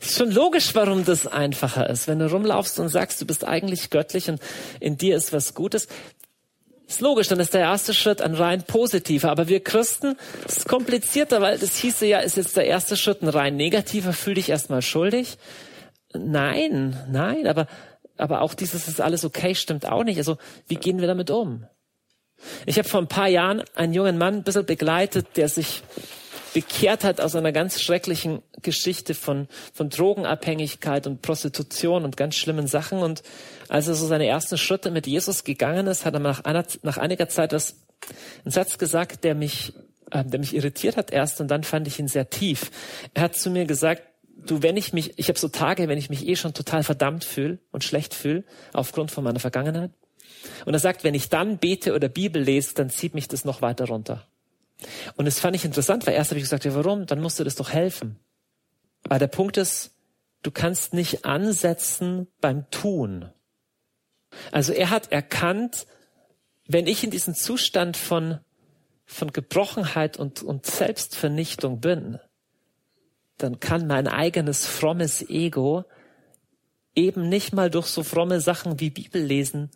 es 0.00 0.10
ist 0.10 0.18
schon 0.18 0.30
logisch, 0.30 0.74
warum 0.74 1.04
das 1.04 1.26
einfacher 1.26 1.88
ist. 1.88 2.08
Wenn 2.08 2.18
du 2.18 2.30
rumlaufst 2.30 2.78
und 2.78 2.88
sagst, 2.88 3.20
du 3.20 3.26
bist 3.26 3.44
eigentlich 3.44 3.90
göttlich 3.90 4.28
und 4.28 4.40
in 4.80 4.96
dir 4.96 5.16
ist 5.16 5.32
was 5.32 5.54
Gutes, 5.54 5.88
ist 6.94 7.00
logisch, 7.00 7.28
dann 7.28 7.40
ist 7.40 7.54
der 7.54 7.62
erste 7.62 7.94
Schritt 7.94 8.20
ein 8.20 8.34
rein 8.34 8.62
positiver. 8.62 9.30
Aber 9.30 9.48
wir 9.48 9.62
Christen, 9.62 10.16
es 10.46 10.58
ist 10.58 10.68
komplizierter, 10.68 11.40
weil 11.40 11.58
das 11.58 11.76
hieße 11.76 12.06
ja, 12.06 12.18
ist 12.18 12.36
jetzt 12.36 12.56
der 12.56 12.66
erste 12.66 12.96
Schritt 12.96 13.22
ein 13.22 13.28
rein 13.28 13.56
negativer, 13.56 14.12
fühl 14.12 14.34
dich 14.34 14.50
erstmal 14.50 14.82
schuldig. 14.82 15.38
Nein, 16.14 16.96
nein, 17.10 17.46
aber, 17.46 17.66
aber 18.16 18.42
auch 18.42 18.54
dieses 18.54 18.88
ist 18.88 19.00
alles 19.00 19.24
okay, 19.24 19.54
stimmt 19.54 19.86
auch 19.86 20.04
nicht. 20.04 20.18
Also, 20.18 20.36
wie 20.68 20.76
gehen 20.76 21.00
wir 21.00 21.06
damit 21.06 21.30
um? 21.30 21.66
Ich 22.66 22.78
habe 22.78 22.88
vor 22.88 23.00
ein 23.00 23.08
paar 23.08 23.28
Jahren 23.28 23.62
einen 23.74 23.94
jungen 23.94 24.18
Mann 24.18 24.36
ein 24.36 24.42
bisschen 24.42 24.66
begleitet, 24.66 25.36
der 25.36 25.48
sich 25.48 25.82
bekehrt 26.52 27.04
hat 27.04 27.20
aus 27.20 27.34
einer 27.34 27.52
ganz 27.52 27.80
schrecklichen 27.80 28.42
Geschichte 28.62 29.14
von, 29.14 29.48
von 29.72 29.88
Drogenabhängigkeit 29.88 31.06
und 31.06 31.22
Prostitution 31.22 32.04
und 32.04 32.16
ganz 32.16 32.36
schlimmen 32.36 32.66
Sachen. 32.66 32.98
Und 32.98 33.22
als 33.68 33.88
er 33.88 33.94
so 33.94 34.06
seine 34.06 34.26
ersten 34.26 34.58
Schritte 34.58 34.90
mit 34.90 35.06
Jesus 35.06 35.44
gegangen 35.44 35.86
ist, 35.86 36.04
hat 36.04 36.14
er 36.14 36.20
nach, 36.20 36.44
einer, 36.44 36.64
nach 36.82 36.98
einiger 36.98 37.28
Zeit 37.28 37.52
das, 37.52 37.76
einen 38.44 38.52
Satz 38.52 38.78
gesagt, 38.78 39.24
der 39.24 39.34
mich, 39.34 39.72
äh, 40.10 40.24
der 40.24 40.40
mich 40.40 40.54
irritiert 40.54 40.96
hat 40.96 41.10
erst 41.10 41.40
und 41.40 41.48
dann 41.48 41.64
fand 41.64 41.86
ich 41.86 41.98
ihn 41.98 42.08
sehr 42.08 42.28
tief. 42.30 42.70
Er 43.14 43.22
hat 43.22 43.36
zu 43.36 43.50
mir 43.50 43.64
gesagt, 43.64 44.02
du, 44.46 44.62
wenn 44.62 44.76
ich 44.76 44.92
mich, 44.92 45.18
ich 45.18 45.28
habe 45.28 45.38
so 45.38 45.48
Tage, 45.48 45.88
wenn 45.88 45.98
ich 45.98 46.10
mich 46.10 46.26
eh 46.26 46.36
schon 46.36 46.54
total 46.54 46.82
verdammt 46.82 47.24
fühle 47.24 47.58
und 47.70 47.84
schlecht 47.84 48.14
fühle, 48.14 48.44
aufgrund 48.72 49.10
von 49.10 49.24
meiner 49.24 49.40
Vergangenheit. 49.40 49.90
Und 50.64 50.74
er 50.74 50.80
sagt, 50.80 51.04
wenn 51.04 51.14
ich 51.14 51.28
dann 51.28 51.58
bete 51.58 51.94
oder 51.94 52.08
Bibel 52.08 52.42
lese, 52.42 52.74
dann 52.74 52.90
zieht 52.90 53.14
mich 53.14 53.28
das 53.28 53.44
noch 53.44 53.62
weiter 53.62 53.86
runter. 53.86 54.26
Und 55.16 55.24
das 55.24 55.40
fand 55.40 55.56
ich 55.56 55.64
interessant, 55.64 56.06
weil 56.06 56.14
erst 56.14 56.30
habe 56.30 56.38
ich 56.38 56.44
gesagt, 56.44 56.64
ja, 56.64 56.74
warum? 56.74 57.06
Dann 57.06 57.20
musst 57.20 57.38
du 57.38 57.44
das 57.44 57.56
doch 57.56 57.70
helfen. 57.70 58.18
Aber 59.04 59.18
der 59.18 59.28
Punkt 59.28 59.56
ist, 59.56 59.94
du 60.42 60.50
kannst 60.50 60.94
nicht 60.94 61.24
ansetzen 61.24 62.28
beim 62.40 62.70
Tun. 62.70 63.30
Also 64.50 64.72
er 64.72 64.90
hat 64.90 65.12
erkannt, 65.12 65.86
wenn 66.66 66.86
ich 66.86 67.04
in 67.04 67.10
diesen 67.10 67.34
Zustand 67.34 67.96
von 67.96 68.40
von 69.12 69.32
Gebrochenheit 69.32 70.16
und, 70.16 70.42
und 70.42 70.66
Selbstvernichtung 70.66 71.80
bin, 71.80 72.18
dann 73.38 73.60
kann 73.60 73.86
mein 73.86 74.08
eigenes 74.08 74.66
frommes 74.66 75.28
Ego 75.28 75.84
eben 76.94 77.28
nicht 77.28 77.52
mal 77.52 77.70
durch 77.70 77.86
so 77.86 78.02
fromme 78.02 78.40
Sachen 78.40 78.80
wie 78.80 78.90
Bibellesen 78.90 79.70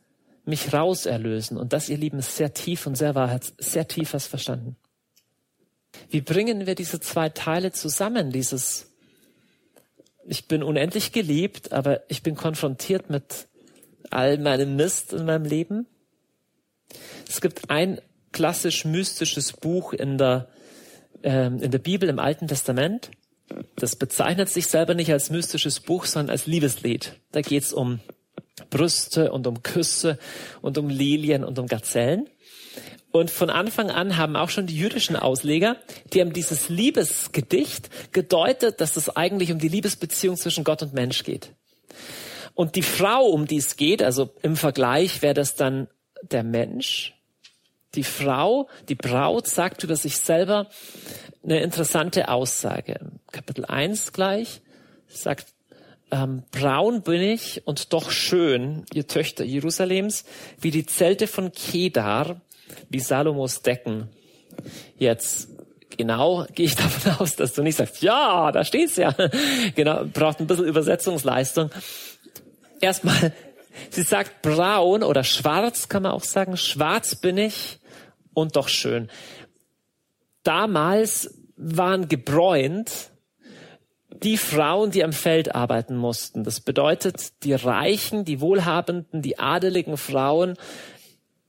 mich 0.44 0.72
rauserlösen. 0.72 1.58
Und 1.58 1.72
das, 1.72 1.88
ihr 1.88 1.96
Lieben, 1.96 2.18
ist 2.18 2.36
sehr 2.36 2.54
tief 2.54 2.86
und 2.86 2.94
sehr 2.96 3.14
wahr, 3.14 3.40
sehr 3.58 3.88
tief 3.88 4.14
was 4.14 4.26
verstanden. 4.26 4.76
Wie 6.10 6.20
bringen 6.20 6.66
wir 6.66 6.74
diese 6.74 7.00
zwei 7.00 7.28
Teile 7.28 7.72
zusammen? 7.72 8.30
Dieses, 8.30 8.92
ich 10.26 10.46
bin 10.46 10.62
unendlich 10.62 11.12
geliebt, 11.12 11.72
aber 11.72 12.02
ich 12.08 12.22
bin 12.22 12.34
konfrontiert 12.34 13.10
mit 13.10 13.48
all 14.10 14.38
meinem 14.38 14.76
Mist 14.76 15.12
in 15.12 15.26
meinem 15.26 15.44
Leben. 15.44 15.86
Es 17.28 17.40
gibt 17.40 17.70
ein 17.70 18.00
klassisch 18.32 18.84
mystisches 18.84 19.52
Buch 19.52 19.92
in 19.92 20.18
der, 20.18 20.48
ähm, 21.22 21.60
in 21.62 21.70
der 21.70 21.78
Bibel 21.78 22.08
im 22.08 22.18
Alten 22.18 22.46
Testament. 22.48 23.10
Das 23.76 23.96
bezeichnet 23.96 24.48
sich 24.48 24.66
selber 24.66 24.94
nicht 24.94 25.12
als 25.12 25.30
mystisches 25.30 25.80
Buch, 25.80 26.04
sondern 26.04 26.30
als 26.30 26.46
Liebeslied. 26.46 27.14
Da 27.32 27.40
geht's 27.40 27.72
um 27.72 28.00
Brüste 28.70 29.32
und 29.32 29.46
um 29.46 29.62
Küsse 29.62 30.18
und 30.62 30.78
um 30.78 30.88
Lilien 30.88 31.44
und 31.44 31.58
um 31.58 31.66
Gazellen. 31.66 32.28
Und 33.12 33.30
von 33.30 33.48
Anfang 33.48 33.90
an 33.90 34.16
haben 34.16 34.36
auch 34.36 34.50
schon 34.50 34.66
die 34.66 34.76
jüdischen 34.76 35.16
Ausleger, 35.16 35.76
die 36.12 36.20
haben 36.20 36.32
dieses 36.32 36.68
Liebesgedicht 36.68 38.12
gedeutet, 38.12 38.80
dass 38.80 38.96
es 38.96 39.14
eigentlich 39.16 39.52
um 39.52 39.58
die 39.58 39.68
Liebesbeziehung 39.68 40.36
zwischen 40.36 40.64
Gott 40.64 40.82
und 40.82 40.92
Mensch 40.92 41.24
geht. 41.24 41.52
Und 42.54 42.74
die 42.74 42.82
Frau, 42.82 43.24
um 43.26 43.46
die 43.46 43.58
es 43.58 43.76
geht, 43.76 44.02
also 44.02 44.30
im 44.42 44.56
Vergleich 44.56 45.22
wäre 45.22 45.34
das 45.34 45.54
dann 45.54 45.88
der 46.22 46.42
Mensch. 46.42 47.14
Die 47.94 48.04
Frau, 48.04 48.68
die 48.88 48.94
Braut 48.94 49.46
sagt 49.46 49.82
über 49.84 49.96
sich 49.96 50.18
selber 50.18 50.68
eine 51.42 51.60
interessante 51.60 52.28
Aussage. 52.28 52.98
Kapitel 53.32 53.64
1 53.64 54.12
gleich 54.12 54.60
sagt, 55.08 55.46
ähm, 56.10 56.44
braun 56.50 57.02
bin 57.02 57.20
ich 57.20 57.66
und 57.66 57.92
doch 57.92 58.10
schön, 58.10 58.84
ihr 58.92 59.06
Töchter 59.06 59.44
Jerusalems, 59.44 60.24
wie 60.60 60.70
die 60.70 60.86
Zelte 60.86 61.26
von 61.26 61.52
Kedar, 61.52 62.40
wie 62.88 63.00
Salomos 63.00 63.62
Decken. 63.62 64.08
Jetzt 64.98 65.48
genau 65.96 66.46
gehe 66.54 66.66
ich 66.66 66.76
davon 66.76 67.12
aus, 67.18 67.36
dass 67.36 67.54
du 67.54 67.62
nicht 67.62 67.76
sagst, 67.76 68.02
ja, 68.02 68.52
da 68.52 68.64
steht's 68.64 68.96
ja. 68.96 69.14
genau, 69.74 70.04
braucht 70.04 70.40
ein 70.40 70.46
bisschen 70.46 70.66
Übersetzungsleistung. 70.66 71.70
Erstmal, 72.80 73.32
sie 73.90 74.02
sagt 74.02 74.42
braun 74.42 75.02
oder 75.02 75.24
schwarz 75.24 75.88
kann 75.88 76.02
man 76.02 76.12
auch 76.12 76.24
sagen, 76.24 76.56
schwarz 76.56 77.16
bin 77.16 77.38
ich 77.38 77.78
und 78.34 78.56
doch 78.56 78.68
schön. 78.68 79.08
Damals 80.42 81.34
waren 81.56 82.08
gebräunt 82.08 83.10
die 84.22 84.36
Frauen, 84.36 84.90
die 84.90 85.04
am 85.04 85.12
Feld 85.12 85.54
arbeiten 85.54 85.96
mussten. 85.96 86.44
Das 86.44 86.60
bedeutet, 86.60 87.44
die 87.44 87.54
Reichen, 87.54 88.24
die 88.24 88.40
Wohlhabenden, 88.40 89.22
die 89.22 89.38
adeligen 89.38 89.96
Frauen 89.96 90.56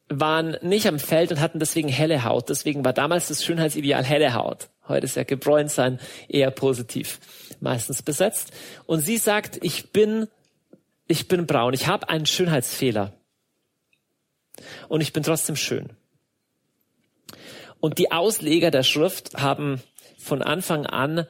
waren 0.09 0.57
nicht 0.61 0.87
am 0.87 0.99
Feld 0.99 1.31
und 1.31 1.39
hatten 1.39 1.59
deswegen 1.59 1.89
helle 1.89 2.23
Haut. 2.23 2.49
Deswegen 2.49 2.85
war 2.85 2.93
damals 2.93 3.27
das 3.27 3.43
Schönheitsideal 3.43 4.03
helle 4.03 4.33
Haut. 4.33 4.69
Heute 4.87 5.05
ist 5.05 5.15
ja 5.15 5.23
gebräunt 5.23 5.69
sein 5.69 5.99
eher 6.29 6.51
positiv 6.51 7.19
meistens 7.59 8.01
besetzt. 8.01 8.51
Und 8.85 9.01
sie 9.01 9.17
sagt, 9.17 9.59
ich 9.63 9.91
bin, 9.91 10.27
ich 11.07 11.27
bin 11.27 11.45
braun. 11.45 11.73
Ich 11.73 11.87
habe 11.87 12.09
einen 12.09 12.25
Schönheitsfehler. 12.25 13.13
Und 14.87 15.01
ich 15.01 15.13
bin 15.13 15.23
trotzdem 15.23 15.55
schön. 15.55 15.89
Und 17.79 17.97
die 17.97 18.11
Ausleger 18.11 18.71
der 18.71 18.83
Schrift 18.83 19.35
haben 19.35 19.81
von 20.17 20.41
Anfang 20.41 20.85
an 20.85 21.27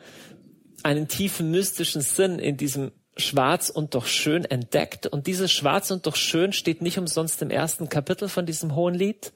einen 0.83 1.07
tiefen 1.07 1.51
mystischen 1.51 2.01
Sinn 2.01 2.39
in 2.39 2.57
diesem 2.57 2.91
Schwarz 3.17 3.69
und 3.69 3.95
doch 3.95 4.05
schön 4.05 4.45
entdeckt. 4.45 5.07
Und 5.07 5.27
dieses 5.27 5.51
Schwarz 5.51 5.91
und 5.91 6.05
doch 6.07 6.15
schön 6.15 6.53
steht 6.53 6.81
nicht 6.81 6.97
umsonst 6.97 7.41
im 7.41 7.49
ersten 7.49 7.89
Kapitel 7.89 8.29
von 8.29 8.45
diesem 8.45 8.75
hohen 8.75 8.95
Lied, 8.95 9.33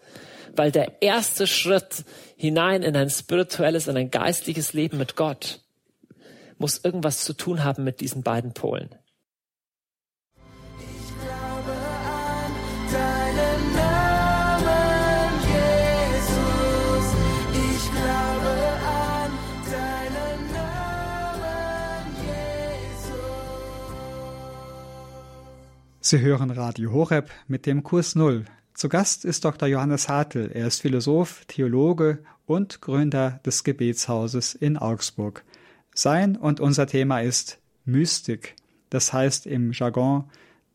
weil 0.55 0.71
der 0.71 1.01
erste 1.01 1.47
Schritt 1.47 2.03
hinein 2.35 2.83
in 2.83 2.95
ein 2.95 3.09
spirituelles, 3.09 3.87
in 3.87 3.97
ein 3.97 4.11
geistliches 4.11 4.73
Leben 4.73 4.97
mit 4.97 5.15
Gott 5.15 5.61
muss 6.61 6.79
irgendwas 6.83 7.25
zu 7.25 7.33
tun 7.33 7.63
haben 7.63 7.83
mit 7.83 7.99
diesen 7.99 8.23
beiden 8.23 8.53
Polen. 8.53 8.89
Sie 26.11 26.19
hören 26.19 26.51
Radio 26.51 26.91
Horeb 26.91 27.29
mit 27.47 27.65
dem 27.65 27.83
Kurs 27.83 28.15
Null. 28.15 28.43
Zu 28.73 28.89
Gast 28.89 29.23
ist 29.23 29.45
Dr. 29.45 29.69
Johannes 29.69 30.09
Hartl. 30.09 30.51
Er 30.53 30.67
ist 30.67 30.81
Philosoph, 30.81 31.45
Theologe 31.45 32.19
und 32.45 32.81
Gründer 32.81 33.39
des 33.45 33.63
Gebetshauses 33.63 34.53
in 34.53 34.75
Augsburg. 34.75 35.45
Sein 35.95 36.35
und 36.35 36.59
unser 36.59 36.85
Thema 36.85 37.21
ist 37.21 37.59
Mystik, 37.85 38.57
das 38.89 39.13
heißt 39.13 39.45
im 39.47 39.71
Jargon 39.71 40.25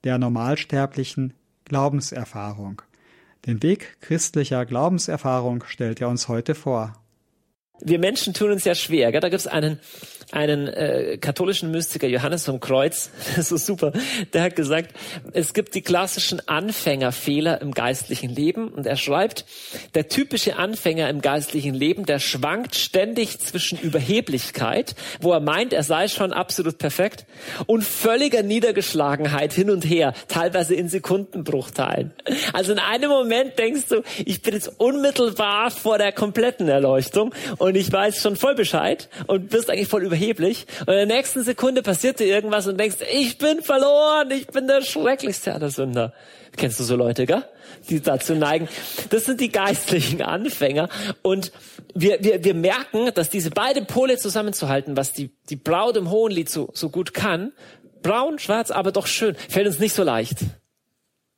der 0.04 0.16
normalsterblichen 0.16 1.34
Glaubenserfahrung. 1.66 2.80
Den 3.44 3.62
Weg 3.62 3.98
christlicher 4.00 4.64
Glaubenserfahrung 4.64 5.64
stellt 5.64 6.00
er 6.00 6.08
uns 6.08 6.28
heute 6.28 6.54
vor. 6.54 6.94
Wir 7.82 7.98
Menschen 7.98 8.32
tun 8.32 8.52
uns 8.52 8.64
ja 8.64 8.74
schwer. 8.74 9.12
Gell? 9.12 9.20
Da 9.20 9.28
gibt's 9.28 9.46
einen 9.46 9.80
einen 10.32 10.68
äh, 10.68 11.18
katholischen 11.18 11.70
Mystiker, 11.70 12.06
Johannes 12.06 12.44
vom 12.44 12.60
Kreuz, 12.60 13.10
das 13.36 13.52
ist 13.52 13.66
super, 13.66 13.92
der 14.32 14.42
hat 14.42 14.56
gesagt, 14.56 14.94
es 15.32 15.54
gibt 15.54 15.74
die 15.74 15.82
klassischen 15.82 16.46
Anfängerfehler 16.48 17.60
im 17.60 17.72
geistlichen 17.72 18.30
Leben. 18.30 18.68
Und 18.68 18.86
er 18.86 18.96
schreibt, 18.96 19.44
der 19.94 20.08
typische 20.08 20.56
Anfänger 20.56 21.08
im 21.08 21.20
geistlichen 21.20 21.74
Leben, 21.74 22.06
der 22.06 22.18
schwankt 22.18 22.74
ständig 22.74 23.38
zwischen 23.38 23.78
Überheblichkeit, 23.78 24.94
wo 25.20 25.32
er 25.32 25.40
meint, 25.40 25.72
er 25.72 25.82
sei 25.82 26.08
schon 26.08 26.32
absolut 26.32 26.78
perfekt, 26.78 27.26
und 27.66 27.82
völliger 27.82 28.42
Niedergeschlagenheit 28.42 29.52
hin 29.52 29.70
und 29.70 29.84
her, 29.84 30.14
teilweise 30.28 30.74
in 30.74 30.88
Sekundenbruchteilen. 30.88 32.12
Also 32.52 32.72
in 32.72 32.78
einem 32.78 33.10
Moment 33.10 33.58
denkst 33.58 33.88
du, 33.88 34.02
ich 34.24 34.42
bin 34.42 34.54
jetzt 34.54 34.72
unmittelbar 34.78 35.70
vor 35.70 35.98
der 35.98 36.12
kompletten 36.12 36.68
Erleuchtung 36.68 37.34
und 37.58 37.76
ich 37.76 37.92
weiß 37.92 38.20
schon 38.20 38.36
voll 38.36 38.54
Bescheid 38.54 39.08
und 39.26 39.50
bist 39.50 39.70
eigentlich 39.70 39.88
voll 39.88 40.02
über 40.02 40.15
überheblich. 40.16 40.66
Und 40.80 40.94
in 40.94 41.08
der 41.08 41.16
nächsten 41.16 41.42
Sekunde 41.42 41.82
passiert 41.82 42.18
dir 42.20 42.26
irgendwas 42.26 42.66
und 42.66 42.78
denkst, 42.78 42.96
ich 43.12 43.38
bin 43.38 43.62
verloren, 43.62 44.30
ich 44.30 44.46
bin 44.48 44.66
der 44.66 44.82
schrecklichste 44.82 45.54
aller 45.54 45.70
Sünder. 45.70 46.12
Kennst 46.56 46.80
du 46.80 46.84
so 46.84 46.96
Leute, 46.96 47.26
gell? 47.26 47.44
Die 47.90 48.00
dazu 48.00 48.34
neigen. 48.34 48.68
Das 49.10 49.26
sind 49.26 49.40
die 49.40 49.50
geistlichen 49.50 50.22
Anfänger. 50.22 50.88
Und 51.22 51.52
wir, 51.94 52.18
wir, 52.22 52.42
wir 52.42 52.54
merken, 52.54 53.10
dass 53.14 53.28
diese 53.28 53.50
beiden 53.50 53.86
Pole 53.86 54.16
zusammenzuhalten, 54.16 54.96
was 54.96 55.12
die, 55.12 55.30
die 55.50 55.56
Braut 55.56 55.96
im 55.96 56.10
Hohenlied 56.10 56.48
so, 56.48 56.70
so 56.72 56.88
gut 56.88 57.12
kann, 57.12 57.52
braun, 58.02 58.38
schwarz, 58.38 58.70
aber 58.70 58.92
doch 58.92 59.06
schön, 59.06 59.36
fällt 59.48 59.66
uns 59.66 59.78
nicht 59.78 59.94
so 59.94 60.02
leicht. 60.02 60.38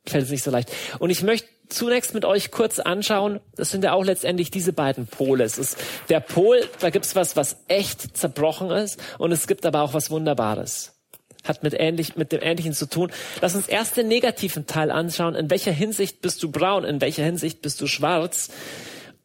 Fällt 0.05 0.23
uns 0.23 0.31
nicht 0.31 0.43
so 0.43 0.51
leicht. 0.51 0.71
Und 0.99 1.09
ich 1.09 1.21
möchte 1.23 1.49
zunächst 1.69 2.13
mit 2.13 2.25
euch 2.25 2.51
kurz 2.51 2.79
anschauen, 2.79 3.39
das 3.55 3.71
sind 3.71 3.83
ja 3.83 3.93
auch 3.93 4.03
letztendlich 4.03 4.51
diese 4.51 4.73
beiden 4.73 5.07
Pole. 5.07 5.43
Es 5.43 5.57
ist 5.57 5.77
der 6.09 6.19
Pol, 6.19 6.61
da 6.79 6.89
gibt's 6.89 7.15
was, 7.15 7.35
was 7.35 7.57
echt 7.67 8.17
zerbrochen 8.17 8.71
ist 8.71 8.99
und 9.17 9.31
es 9.31 9.47
gibt 9.47 9.65
aber 9.65 9.81
auch 9.81 9.93
was 9.93 10.11
Wunderbares. 10.11 10.95
Hat 11.45 11.63
mit, 11.63 11.73
ähnlich, 11.73 12.17
mit 12.17 12.31
dem 12.31 12.41
Ähnlichen 12.41 12.73
zu 12.73 12.85
tun. 12.85 13.11
Lass 13.41 13.55
uns 13.55 13.67
erst 13.67 13.95
den 13.95 14.09
negativen 14.09 14.67
Teil 14.67 14.91
anschauen. 14.91 15.35
In 15.35 15.49
welcher 15.49 15.71
Hinsicht 15.71 16.21
bist 16.21 16.43
du 16.43 16.51
braun? 16.51 16.83
In 16.83 16.99
welcher 16.99 17.23
Hinsicht 17.23 17.61
bist 17.61 17.79
du 17.79 17.87
schwarz? 17.87 18.49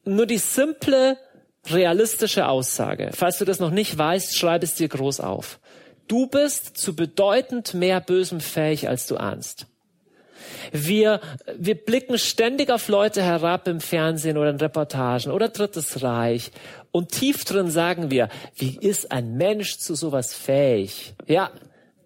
Nur 0.04 0.26
die 0.26 0.38
simple, 0.38 1.18
realistische 1.66 2.46
Aussage. 2.46 3.10
Falls 3.14 3.38
du 3.38 3.44
das 3.44 3.58
noch 3.58 3.70
nicht 3.70 3.98
weißt, 3.98 4.36
schreib 4.36 4.62
es 4.62 4.76
dir 4.76 4.88
groß 4.88 5.20
auf. 5.20 5.58
Du 6.06 6.26
bist 6.26 6.76
zu 6.76 6.94
bedeutend 6.94 7.74
mehr 7.74 8.00
Bösem 8.00 8.40
fähig, 8.40 8.88
als 8.88 9.06
du 9.06 9.16
ahnst. 9.16 9.66
Wir, 10.72 11.20
wir 11.56 11.74
blicken 11.74 12.18
ständig 12.18 12.70
auf 12.70 12.88
Leute 12.88 13.22
herab 13.22 13.68
im 13.68 13.80
Fernsehen 13.80 14.38
oder 14.38 14.50
in 14.50 14.56
Reportagen 14.56 15.32
oder 15.32 15.48
Drittes 15.48 16.02
Reich. 16.02 16.50
Und 16.90 17.10
tief 17.10 17.44
drin 17.44 17.70
sagen 17.70 18.10
wir, 18.10 18.28
wie 18.56 18.78
ist 18.80 19.10
ein 19.10 19.36
Mensch 19.36 19.78
zu 19.78 19.94
sowas 19.94 20.34
fähig? 20.34 21.14
Ja, 21.26 21.50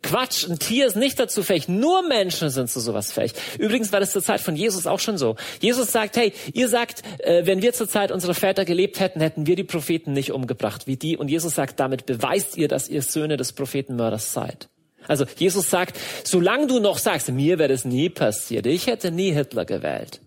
Quatsch, 0.02 0.49
ein 0.49 0.59
Tier 0.59 0.87
ist 0.87 0.97
nicht 0.97 1.18
dazu 1.18 1.42
fähig. 1.42 1.68
Nur 1.68 2.07
Menschen 2.07 2.50
sind 2.50 2.71
zu 2.71 2.80
sowas 2.80 3.12
fähig. 3.12 3.33
Übrigens 3.59 3.92
war 3.92 4.00
das 4.00 4.12
zur 4.12 4.23
Zeit 4.23 4.40
von 4.40 4.57
Jesus 4.57 4.87
auch 4.87 5.00
schon 5.00 5.18
so. 5.18 5.37
Jesus 5.61 5.92
sagt, 5.92 6.16
hey, 6.16 6.33
ihr 6.52 6.68
sagt, 6.68 7.02
äh, 7.18 7.45
wenn 7.47 7.62
wir 7.62 7.73
zur 7.73 7.88
Zeit 7.88 8.12
unserer 8.12 8.35
Väter 8.35 8.64
gelebt 8.64 9.00
hätten, 9.00 9.21
hätten 9.21 9.47
wir 9.47 9.57
die 9.57 9.64
Propheten 9.64 10.12
nicht 10.12 10.33
umgebracht 10.33 10.87
wie 10.87 10.97
die. 10.97 11.16
Und 11.16 11.28
Jesus 11.28 11.54
sagt, 11.54 11.80
damit 11.80 12.07
beweist 12.07 12.57
ihr, 12.57 12.68
dass 12.68 12.88
ihr 12.88 13.02
Söhne 13.02 13.37
des 13.37 13.52
Prophetenmörders 13.52 14.33
seid. 14.33 14.68
Also 15.09 15.25
Jesus 15.37 15.71
sagt, 15.71 15.99
solange 16.23 16.69
du 16.69 16.79
noch 16.79 16.99
sagst, 16.99 17.31
mir 17.31 17.59
wäre 17.59 17.71
das 17.71 17.85
nie 17.85 18.09
passiert, 18.09 18.67
ich 18.67 18.87
hätte 18.87 19.11
nie 19.11 19.33
Hitler 19.33 19.65
gewählt. 19.65 20.21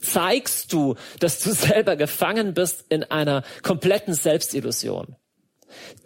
zeigst 0.00 0.72
du, 0.72 0.94
dass 1.20 1.40
du 1.40 1.52
selber 1.52 1.96
gefangen 1.96 2.54
bist 2.54 2.84
in 2.88 3.04
einer 3.04 3.42
kompletten 3.62 4.14
Selbstillusion. 4.14 5.16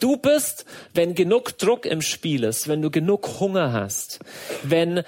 Du 0.00 0.16
bist, 0.16 0.64
wenn 0.92 1.14
genug 1.14 1.56
Druck 1.58 1.86
im 1.86 2.02
Spiel 2.02 2.44
ist, 2.44 2.68
wenn 2.68 2.82
du 2.82 2.90
genug 2.90 3.40
Hunger 3.40 3.72
hast, 3.72 4.18
wenn 4.64 5.04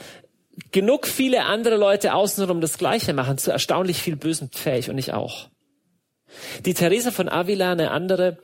genug 0.71 1.09
viele 1.09 1.45
andere 1.45 1.77
Leute 1.77 2.15
außenrum 2.15 2.61
das 2.61 2.79
Gleiche 2.79 3.13
machen, 3.13 3.39
zu 3.39 3.51
erstaunlich 3.51 4.01
viel 4.01 4.17
Bösen 4.17 4.51
fähig 4.53 4.91
und 4.91 4.99
ich 4.99 5.13
auch. 5.13 5.49
Die 6.65 6.75
Theresa 6.75 7.11
von 7.11 7.29
Avila, 7.29 7.73
eine 7.73 7.91
andere 7.91 8.39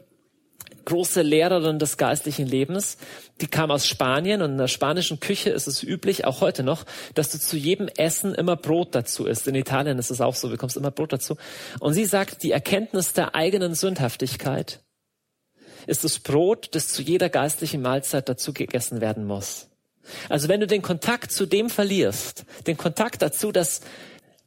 große 0.91 1.23
Lehrerin 1.23 1.79
des 1.79 1.97
geistlichen 1.97 2.47
Lebens, 2.47 2.97
die 3.41 3.47
kam 3.47 3.71
aus 3.71 3.87
Spanien 3.87 4.43
und 4.43 4.53
in 4.53 4.59
der 4.59 4.67
spanischen 4.67 5.21
Küche 5.21 5.51
ist 5.51 5.69
es 5.69 5.85
üblich, 5.85 6.25
auch 6.25 6.41
heute 6.41 6.65
noch, 6.65 6.85
dass 7.15 7.31
du 7.31 7.39
zu 7.39 7.57
jedem 7.57 7.87
Essen 7.87 8.35
immer 8.35 8.57
Brot 8.57 8.97
dazu 8.97 9.27
isst. 9.27 9.47
In 9.47 9.55
Italien 9.55 10.01
ist 10.01 10.11
es 10.11 10.21
auch 10.21 10.35
so, 10.35 10.49
du 10.49 10.55
bekommst 10.55 10.77
immer 10.77 10.91
Brot 10.91 11.13
dazu. 11.13 11.37
Und 11.79 11.95
sie 11.95 12.07
sagt, 12.07 12.43
die 12.43 12.51
Erkenntnis 12.51 13.13
der 13.13 13.37
eigenen 13.37 13.77
Sündhaftigkeit 13.77 14.81
ist 15.87 16.03
das 16.03 16.19
Brot, 16.19 16.71
das 16.73 16.89
zu 16.89 17.03
jeder 17.03 17.29
geistlichen 17.29 17.83
Mahlzeit 17.83 18.29
dazu 18.29 18.53
gegessen 18.53 19.01
werden 19.01 19.25
muss. 19.25 19.69
Also 20.29 20.49
wenn 20.49 20.59
du 20.59 20.67
den 20.67 20.83
Kontakt 20.83 21.31
zu 21.31 21.47
dem 21.47 21.71
verlierst, 21.71 22.45
den 22.67 22.77
Kontakt 22.77 23.23
dazu, 23.23 23.53
dass, 23.53 23.81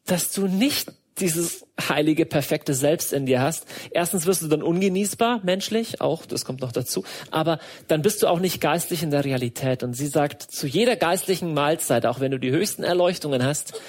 dass 0.05 0.33
du 0.33 0.47
nicht 0.47 0.91
dieses 1.19 1.65
heilige, 1.79 2.25
perfekte 2.25 2.73
Selbst 2.73 3.13
in 3.13 3.25
dir 3.25 3.41
hast. 3.41 3.65
Erstens 3.91 4.25
wirst 4.25 4.41
du 4.41 4.47
dann 4.47 4.63
ungenießbar, 4.63 5.41
menschlich, 5.43 6.01
auch, 6.01 6.25
das 6.25 6.45
kommt 6.45 6.61
noch 6.61 6.71
dazu, 6.71 7.03
aber 7.31 7.59
dann 7.87 8.01
bist 8.01 8.23
du 8.23 8.27
auch 8.27 8.39
nicht 8.39 8.61
geistlich 8.61 9.03
in 9.03 9.11
der 9.11 9.23
Realität. 9.23 9.83
Und 9.83 9.93
sie 9.93 10.07
sagt, 10.07 10.41
zu 10.41 10.67
jeder 10.67 10.95
geistlichen 10.95 11.53
Mahlzeit, 11.53 12.05
auch 12.05 12.19
wenn 12.19 12.31
du 12.31 12.39
die 12.39 12.51
höchsten 12.51 12.83
Erleuchtungen 12.83 13.43
hast, 13.43 13.79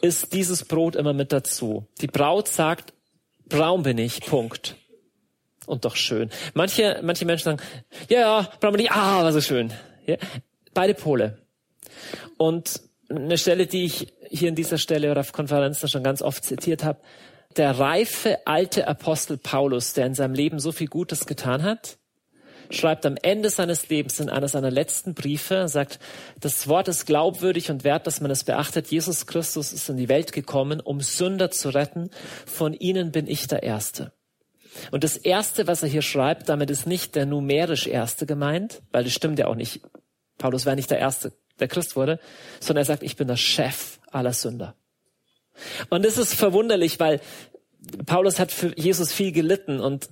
ist 0.00 0.32
dieses 0.32 0.64
Brot 0.64 0.96
immer 0.96 1.12
mit 1.12 1.32
dazu. 1.32 1.86
Die 2.00 2.06
Braut 2.06 2.48
sagt, 2.48 2.92
braun 3.48 3.82
bin 3.82 3.98
ich, 3.98 4.20
Punkt. 4.20 4.76
Und 5.66 5.84
doch 5.84 5.96
schön. 5.96 6.30
Manche, 6.52 7.00
manche 7.02 7.24
Menschen 7.24 7.44
sagen, 7.44 7.62
ja, 8.10 8.20
ja, 8.20 8.48
braun 8.60 8.72
bin 8.72 8.82
ich, 8.82 8.90
ah, 8.90 9.24
war 9.24 9.32
so 9.32 9.40
schön. 9.40 9.72
Ja, 10.06 10.16
beide 10.74 10.94
Pole. 10.94 11.38
Und 12.36 12.80
eine 13.08 13.38
Stelle, 13.38 13.66
die 13.66 13.84
ich 13.84 14.12
hier 14.30 14.48
in 14.48 14.54
dieser 14.54 14.78
Stelle 14.78 15.10
oder 15.10 15.20
auf 15.20 15.32
Konferenzen 15.32 15.88
schon 15.88 16.02
ganz 16.02 16.22
oft 16.22 16.44
zitiert 16.44 16.84
habe. 16.84 17.00
Der 17.56 17.78
reife 17.78 18.38
alte 18.46 18.88
Apostel 18.88 19.36
Paulus, 19.36 19.92
der 19.92 20.06
in 20.06 20.14
seinem 20.14 20.34
Leben 20.34 20.58
so 20.58 20.72
viel 20.72 20.88
Gutes 20.88 21.26
getan 21.26 21.62
hat, 21.62 21.98
schreibt 22.70 23.06
am 23.06 23.16
Ende 23.22 23.50
seines 23.50 23.88
Lebens 23.88 24.18
in 24.18 24.28
einer 24.28 24.48
seiner 24.48 24.70
letzten 24.70 25.14
Briefe, 25.14 25.68
sagt, 25.68 26.00
das 26.40 26.66
Wort 26.66 26.88
ist 26.88 27.06
glaubwürdig 27.06 27.70
und 27.70 27.84
wert, 27.84 28.06
dass 28.06 28.20
man 28.20 28.30
es 28.30 28.42
beachtet. 28.42 28.88
Jesus 28.88 29.26
Christus 29.26 29.72
ist 29.72 29.88
in 29.88 29.96
die 29.96 30.08
Welt 30.08 30.32
gekommen, 30.32 30.80
um 30.80 31.00
Sünder 31.00 31.50
zu 31.50 31.68
retten. 31.68 32.10
Von 32.46 32.72
ihnen 32.72 33.12
bin 33.12 33.28
ich 33.28 33.46
der 33.46 33.62
Erste. 33.62 34.12
Und 34.90 35.04
das 35.04 35.16
Erste, 35.16 35.68
was 35.68 35.84
er 35.84 35.88
hier 35.88 36.02
schreibt, 36.02 36.48
damit 36.48 36.70
ist 36.70 36.86
nicht 36.86 37.14
der 37.14 37.26
numerisch 37.26 37.86
Erste 37.86 38.26
gemeint, 38.26 38.82
weil 38.90 39.04
das 39.04 39.12
stimmt 39.12 39.38
ja 39.38 39.46
auch 39.46 39.54
nicht. 39.54 39.82
Paulus 40.38 40.66
war 40.66 40.74
nicht 40.74 40.90
der 40.90 40.98
Erste 40.98 41.32
der 41.60 41.68
Christ 41.68 41.96
wurde, 41.96 42.18
sondern 42.60 42.82
er 42.82 42.86
sagt, 42.86 43.02
ich 43.02 43.16
bin 43.16 43.28
der 43.28 43.36
Chef 43.36 43.98
aller 44.10 44.32
Sünder. 44.32 44.74
Und 45.90 46.04
das 46.04 46.18
ist 46.18 46.34
verwunderlich, 46.34 46.98
weil 46.98 47.20
Paulus 48.06 48.38
hat 48.38 48.50
für 48.50 48.76
Jesus 48.78 49.12
viel 49.12 49.32
gelitten 49.32 49.80
und 49.80 50.08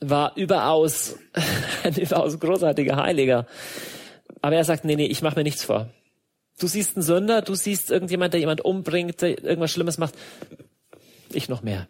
war 0.00 0.36
überaus 0.36 1.16
ein 1.82 1.96
überaus 1.96 2.38
großartiger 2.38 2.96
Heiliger. 2.96 3.46
Aber 4.40 4.56
er 4.56 4.64
sagt, 4.64 4.84
nee, 4.84 4.96
nee, 4.96 5.06
ich 5.06 5.22
mache 5.22 5.36
mir 5.36 5.42
nichts 5.42 5.64
vor. 5.64 5.90
Du 6.58 6.66
siehst 6.66 6.96
einen 6.96 7.04
Sünder, 7.04 7.42
du 7.42 7.54
siehst 7.54 7.90
irgendjemand, 7.90 8.32
der 8.32 8.40
jemand 8.40 8.60
umbringt, 8.62 9.22
der 9.22 9.42
irgendwas 9.42 9.70
Schlimmes 9.70 9.98
macht. 9.98 10.14
Ich 11.32 11.48
noch 11.48 11.62
mehr. 11.62 11.88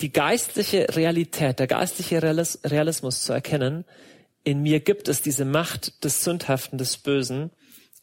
Die 0.00 0.12
geistliche 0.12 0.94
Realität, 0.94 1.58
der 1.58 1.66
geistliche 1.66 2.22
Realismus 2.22 3.22
zu 3.22 3.32
erkennen, 3.32 3.84
in 4.44 4.62
mir 4.62 4.80
gibt 4.80 5.08
es 5.08 5.22
diese 5.22 5.44
Macht 5.44 6.04
des 6.04 6.22
Sündhaften, 6.22 6.78
des 6.78 6.98
Bösen, 6.98 7.50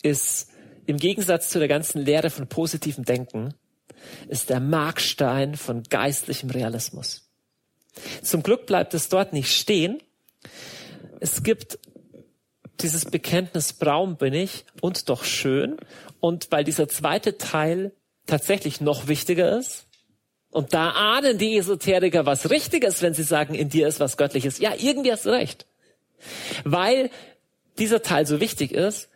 ist 0.03 0.49
im 0.85 0.97
Gegensatz 0.97 1.49
zu 1.49 1.57
der 1.57 1.67
ganzen 1.67 2.03
Lehre 2.05 2.29
von 2.29 2.47
positivem 2.47 3.05
Denken, 3.05 3.55
ist 4.27 4.49
der 4.49 4.59
Markstein 4.59 5.55
von 5.55 5.83
geistlichem 5.83 6.49
Realismus. 6.49 7.29
Zum 8.21 8.43
Glück 8.43 8.65
bleibt 8.65 8.93
es 8.93 9.09
dort 9.09 9.33
nicht 9.33 9.51
stehen. 9.51 10.01
Es 11.19 11.41
gibt 11.41 11.79
dieses 12.81 13.05
Bekenntnis 13.05 13.73
braun 13.73 14.17
bin 14.17 14.33
ich 14.33 14.65
und 14.81 15.09
doch 15.09 15.23
schön. 15.23 15.77
Und 16.19 16.51
weil 16.51 16.63
dieser 16.63 16.89
zweite 16.89 17.37
Teil 17.37 17.93
tatsächlich 18.25 18.81
noch 18.81 19.07
wichtiger 19.07 19.57
ist, 19.57 19.87
und 20.53 20.75
da 20.75 20.91
ahnen 20.91 21.39
die 21.39 21.57
Esoteriker 21.57 22.27
was 22.27 22.51
Richtiges, 22.51 23.01
wenn 23.01 23.15
sie 23.15 23.23
sagen, 23.23 23.55
in 23.55 23.69
dir 23.69 23.87
ist 23.87 23.99
was 23.99 24.17
Göttliches. 24.17 24.59
Ja, 24.59 24.73
irgendwie 24.77 25.11
hast 25.11 25.25
du 25.25 25.31
recht. 25.31 25.65
Weil 26.63 27.09
dieser 27.79 28.03
Teil 28.03 28.27
so 28.27 28.39
wichtig 28.39 28.71
ist, 28.71 29.09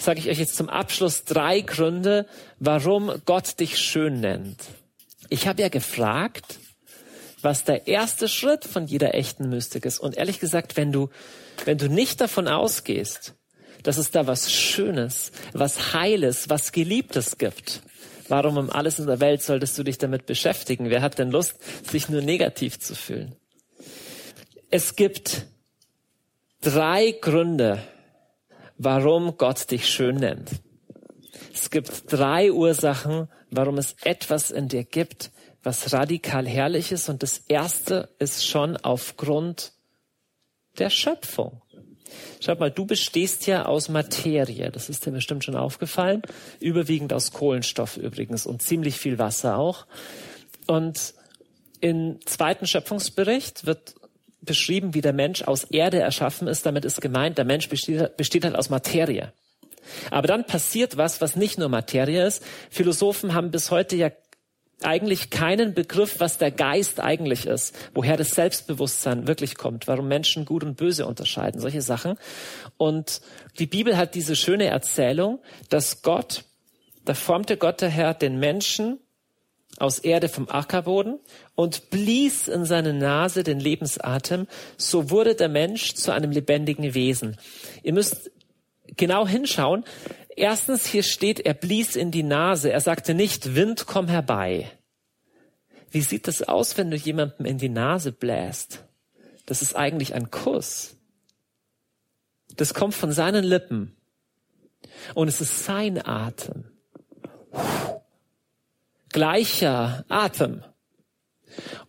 sage 0.00 0.20
ich 0.20 0.28
euch 0.28 0.38
jetzt 0.38 0.56
zum 0.56 0.68
Abschluss 0.68 1.24
drei 1.24 1.60
Gründe, 1.60 2.26
warum 2.58 3.12
Gott 3.26 3.60
dich 3.60 3.78
schön 3.78 4.20
nennt. 4.20 4.58
Ich 5.28 5.46
habe 5.46 5.62
ja 5.62 5.68
gefragt, 5.68 6.58
was 7.42 7.64
der 7.64 7.86
erste 7.86 8.28
Schritt 8.28 8.64
von 8.64 8.86
jeder 8.86 9.14
echten 9.14 9.48
Mystik 9.48 9.84
ist. 9.84 9.98
Und 9.98 10.16
ehrlich 10.16 10.40
gesagt, 10.40 10.76
wenn 10.76 10.92
du, 10.92 11.10
wenn 11.64 11.78
du 11.78 11.88
nicht 11.88 12.20
davon 12.20 12.48
ausgehst, 12.48 13.34
dass 13.82 13.96
es 13.96 14.10
da 14.10 14.26
was 14.26 14.52
Schönes, 14.52 15.32
was 15.52 15.94
Heiles, 15.94 16.50
was 16.50 16.72
Geliebtes 16.72 17.38
gibt, 17.38 17.82
warum 18.28 18.56
um 18.58 18.70
alles 18.70 18.98
in 18.98 19.06
der 19.06 19.20
Welt 19.20 19.42
solltest 19.42 19.78
du 19.78 19.82
dich 19.82 19.98
damit 19.98 20.26
beschäftigen? 20.26 20.90
Wer 20.90 21.02
hat 21.02 21.18
denn 21.18 21.30
Lust, 21.30 21.56
sich 21.88 22.08
nur 22.08 22.22
negativ 22.22 22.78
zu 22.78 22.94
fühlen? 22.94 23.36
Es 24.70 24.96
gibt 24.96 25.46
drei 26.60 27.12
Gründe, 27.12 27.82
warum 28.82 29.36
Gott 29.36 29.70
dich 29.70 29.88
schön 29.88 30.16
nennt. 30.16 30.50
Es 31.52 31.70
gibt 31.70 32.10
drei 32.10 32.50
Ursachen, 32.50 33.28
warum 33.50 33.76
es 33.76 33.94
etwas 34.02 34.50
in 34.50 34.68
dir 34.68 34.84
gibt, 34.84 35.30
was 35.62 35.92
radikal 35.92 36.46
herrlich 36.46 36.90
ist. 36.90 37.10
Und 37.10 37.22
das 37.22 37.42
erste 37.46 38.08
ist 38.18 38.46
schon 38.46 38.78
aufgrund 38.78 39.72
der 40.78 40.88
Schöpfung. 40.88 41.60
Schau 42.40 42.54
mal, 42.54 42.70
du 42.70 42.86
bestehst 42.86 43.46
ja 43.46 43.66
aus 43.66 43.90
Materie. 43.90 44.70
Das 44.70 44.88
ist 44.88 45.04
dir 45.04 45.12
bestimmt 45.12 45.44
schon 45.44 45.56
aufgefallen. 45.56 46.22
Überwiegend 46.58 47.12
aus 47.12 47.32
Kohlenstoff 47.32 47.98
übrigens 47.98 48.46
und 48.46 48.62
ziemlich 48.62 48.96
viel 48.96 49.18
Wasser 49.18 49.58
auch. 49.58 49.86
Und 50.66 51.12
im 51.80 52.18
zweiten 52.24 52.66
Schöpfungsbericht 52.66 53.66
wird 53.66 53.94
beschrieben, 54.42 54.94
wie 54.94 55.00
der 55.00 55.12
Mensch 55.12 55.42
aus 55.42 55.64
Erde 55.64 56.00
erschaffen 56.00 56.48
ist. 56.48 56.66
Damit 56.66 56.84
ist 56.84 57.00
gemeint, 57.00 57.38
der 57.38 57.44
Mensch 57.44 57.68
besteht, 57.68 58.16
besteht 58.16 58.44
halt 58.44 58.56
aus 58.56 58.70
Materie. 58.70 59.32
Aber 60.10 60.26
dann 60.26 60.46
passiert 60.46 60.96
was, 60.96 61.20
was 61.20 61.36
nicht 61.36 61.58
nur 61.58 61.68
Materie 61.68 62.26
ist. 62.26 62.44
Philosophen 62.70 63.34
haben 63.34 63.50
bis 63.50 63.70
heute 63.70 63.96
ja 63.96 64.10
eigentlich 64.82 65.30
keinen 65.30 65.74
Begriff, 65.74 66.20
was 66.20 66.38
der 66.38 66.50
Geist 66.50 67.00
eigentlich 67.00 67.46
ist, 67.46 67.76
woher 67.94 68.16
das 68.16 68.30
Selbstbewusstsein 68.30 69.26
wirklich 69.26 69.56
kommt, 69.56 69.86
warum 69.86 70.08
Menschen 70.08 70.46
gut 70.46 70.64
und 70.64 70.76
böse 70.76 71.06
unterscheiden, 71.06 71.60
solche 71.60 71.82
Sachen. 71.82 72.16
Und 72.78 73.20
die 73.58 73.66
Bibel 73.66 73.96
hat 73.96 74.14
diese 74.14 74.36
schöne 74.36 74.66
Erzählung, 74.66 75.40
dass 75.68 76.02
Gott, 76.02 76.44
da 77.04 77.14
formte 77.14 77.56
Gott 77.58 77.82
der 77.82 77.90
Herr 77.90 78.14
den 78.14 78.38
Menschen 78.38 78.98
aus 79.78 79.98
Erde 79.98 80.28
vom 80.28 80.48
Ackerboden 80.48 81.18
und 81.54 81.90
blies 81.90 82.48
in 82.48 82.64
seine 82.64 82.92
Nase 82.92 83.42
den 83.42 83.60
Lebensatem, 83.60 84.46
so 84.76 85.10
wurde 85.10 85.34
der 85.34 85.48
Mensch 85.48 85.94
zu 85.94 86.12
einem 86.12 86.30
lebendigen 86.30 86.94
Wesen. 86.94 87.36
Ihr 87.82 87.92
müsst 87.92 88.30
genau 88.96 89.26
hinschauen. 89.26 89.84
Erstens, 90.36 90.86
hier 90.86 91.02
steht, 91.02 91.40
er 91.40 91.54
blies 91.54 91.96
in 91.96 92.10
die 92.10 92.22
Nase. 92.22 92.70
Er 92.72 92.80
sagte 92.80 93.14
nicht, 93.14 93.54
Wind, 93.54 93.86
komm 93.86 94.08
herbei. 94.08 94.70
Wie 95.90 96.02
sieht 96.02 96.28
das 96.28 96.42
aus, 96.42 96.78
wenn 96.78 96.90
du 96.90 96.96
jemandem 96.96 97.46
in 97.46 97.58
die 97.58 97.68
Nase 97.68 98.12
bläst? 98.12 98.84
Das 99.46 99.62
ist 99.62 99.74
eigentlich 99.74 100.14
ein 100.14 100.30
Kuss. 100.30 100.96
Das 102.56 102.74
kommt 102.74 102.94
von 102.94 103.12
seinen 103.12 103.44
Lippen. 103.44 103.96
Und 105.14 105.28
es 105.28 105.40
ist 105.40 105.64
sein 105.64 106.04
Atem. 106.04 106.64
Gleicher 109.12 110.04
Atem. 110.08 110.62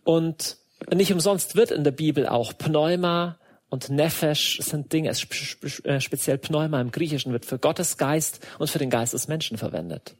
Und 0.04 0.56
nicht 0.92 1.12
umsonst 1.12 1.56
wird 1.56 1.70
in 1.70 1.84
der 1.84 1.92
Bibel 1.92 2.26
auch 2.26 2.56
Pneuma 2.56 3.38
und 3.68 3.88
Nefesh 3.88 4.58
sind 4.60 4.92
Dinge, 4.92 5.08
äh, 5.08 6.00
speziell 6.00 6.38
Pneuma 6.38 6.80
im 6.80 6.90
Griechischen 6.90 7.32
wird 7.32 7.46
für 7.46 7.58
Gottes 7.58 7.96
Geist 7.96 8.46
und 8.58 8.68
für 8.68 8.78
den 8.78 8.90
Geist 8.90 9.14
des 9.14 9.28
Menschen 9.28 9.56
verwendet. 9.56 10.14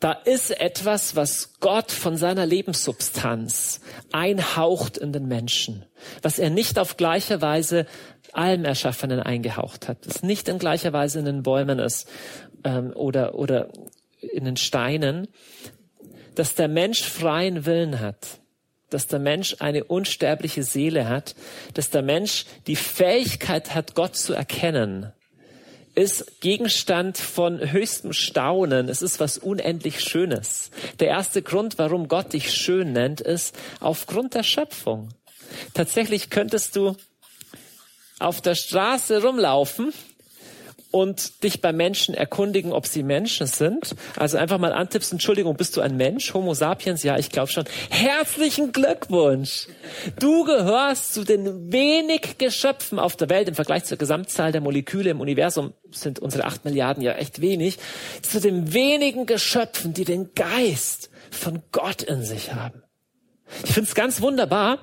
Da 0.00 0.12
ist 0.12 0.50
etwas, 0.60 1.16
was 1.16 1.58
Gott 1.60 1.90
von 1.90 2.16
seiner 2.16 2.46
Lebenssubstanz 2.46 3.80
einhaucht 4.12 4.96
in 4.96 5.12
den 5.12 5.26
Menschen, 5.26 5.84
was 6.22 6.38
er 6.38 6.50
nicht 6.50 6.78
auf 6.78 6.96
gleiche 6.96 7.42
Weise 7.42 7.84
allem 8.32 8.64
Erschaffenen 8.64 9.20
eingehaucht 9.20 9.88
hat, 9.88 10.06
das 10.06 10.22
nicht 10.22 10.48
in 10.48 10.58
gleicher 10.58 10.92
Weise 10.92 11.18
in 11.18 11.24
den 11.24 11.42
Bäumen 11.42 11.80
ist 11.80 12.08
ähm, 12.64 12.92
oder, 12.94 13.34
oder 13.34 13.70
in 14.20 14.44
den 14.44 14.56
Steinen, 14.56 15.28
dass 16.34 16.54
der 16.54 16.68
Mensch 16.68 17.02
freien 17.02 17.66
Willen 17.66 18.00
hat, 18.00 18.38
dass 18.90 19.06
der 19.06 19.18
Mensch 19.18 19.56
eine 19.58 19.84
unsterbliche 19.84 20.62
Seele 20.62 21.08
hat, 21.08 21.34
dass 21.74 21.90
der 21.90 22.02
Mensch 22.02 22.46
die 22.66 22.76
Fähigkeit 22.76 23.74
hat, 23.74 23.94
Gott 23.94 24.16
zu 24.16 24.34
erkennen, 24.34 25.12
ist 25.94 26.40
Gegenstand 26.40 27.18
von 27.18 27.72
höchstem 27.72 28.12
Staunen. 28.12 28.88
Es 28.88 29.02
ist 29.02 29.18
was 29.18 29.36
unendlich 29.36 30.00
Schönes. 30.00 30.70
Der 31.00 31.08
erste 31.08 31.42
Grund, 31.42 31.76
warum 31.76 32.06
Gott 32.06 32.32
dich 32.34 32.54
schön 32.54 32.92
nennt, 32.92 33.20
ist 33.20 33.56
aufgrund 33.80 34.34
der 34.34 34.44
Schöpfung. 34.44 35.08
Tatsächlich 35.74 36.30
könntest 36.30 36.76
du 36.76 36.94
auf 38.20 38.40
der 38.40 38.54
Straße 38.54 39.22
rumlaufen 39.22 39.92
und 40.90 41.42
dich 41.42 41.60
bei 41.60 41.72
Menschen 41.72 42.14
erkundigen, 42.14 42.72
ob 42.72 42.86
sie 42.86 43.02
Menschen 43.02 43.46
sind. 43.46 43.94
Also 44.16 44.38
einfach 44.38 44.58
mal 44.58 44.72
antippst, 44.72 45.12
Entschuldigung, 45.12 45.56
bist 45.56 45.76
du 45.76 45.80
ein 45.80 45.96
Mensch? 45.96 46.32
Homo 46.32 46.54
sapiens? 46.54 47.02
Ja, 47.02 47.18
ich 47.18 47.30
glaube 47.30 47.50
schon. 47.50 47.64
Herzlichen 47.90 48.72
Glückwunsch! 48.72 49.66
Du 50.18 50.44
gehörst 50.44 51.14
zu 51.14 51.24
den 51.24 51.72
wenig 51.72 52.38
Geschöpfen 52.38 52.98
auf 52.98 53.16
der 53.16 53.28
Welt 53.28 53.48
im 53.48 53.54
Vergleich 53.54 53.84
zur 53.84 53.98
Gesamtzahl 53.98 54.52
der 54.52 54.60
Moleküle 54.60 55.10
im 55.10 55.20
Universum 55.20 55.74
sind 55.90 56.18
unsere 56.18 56.44
acht 56.44 56.64
Milliarden 56.64 57.02
ja 57.02 57.12
echt 57.12 57.40
wenig, 57.40 57.78
zu 58.22 58.40
den 58.40 58.72
wenigen 58.72 59.26
Geschöpfen, 59.26 59.94
die 59.94 60.04
den 60.04 60.34
Geist 60.34 61.10
von 61.30 61.62
Gott 61.72 62.02
in 62.02 62.24
sich 62.24 62.54
haben. 62.54 62.82
Ich 63.64 63.72
finde 63.72 63.88
es 63.88 63.94
ganz 63.94 64.20
wunderbar, 64.20 64.78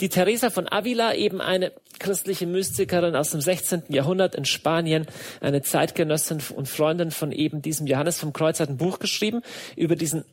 die 0.00 0.08
Teresa 0.08 0.50
von 0.50 0.70
Avila, 0.70 1.14
eben 1.14 1.40
eine 1.40 1.72
christliche 1.98 2.46
Mystikerin 2.46 3.16
aus 3.16 3.30
dem 3.30 3.40
16. 3.40 3.84
Jahrhundert 3.88 4.34
in 4.34 4.44
Spanien, 4.44 5.06
eine 5.40 5.62
Zeitgenössin 5.62 6.38
und 6.54 6.68
Freundin 6.68 7.10
von 7.10 7.32
eben 7.32 7.62
diesem 7.62 7.86
Johannes 7.86 8.18
vom 8.18 8.32
Kreuz, 8.32 8.60
hat 8.60 8.68
ein 8.68 8.76
Buch 8.76 8.98
geschrieben 8.98 9.42
über 9.76 9.96
diesen 9.96 10.24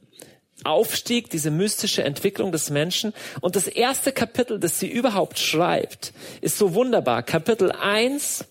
Aufstieg, 0.63 1.30
diese 1.30 1.51
mystische 1.51 2.04
Entwicklung 2.04 2.51
des 2.51 2.69
Menschen. 2.69 3.13
Und 3.41 3.56
das 3.56 3.67
erste 3.67 4.12
Kapitel, 4.12 4.60
das 4.60 4.80
sie 4.80 4.88
überhaupt 4.88 5.38
schreibt, 5.38 6.13
ist 6.41 6.58
so 6.58 6.73
wunderbar. 6.73 7.23
Kapitel 7.23 7.71
1, 7.71 8.45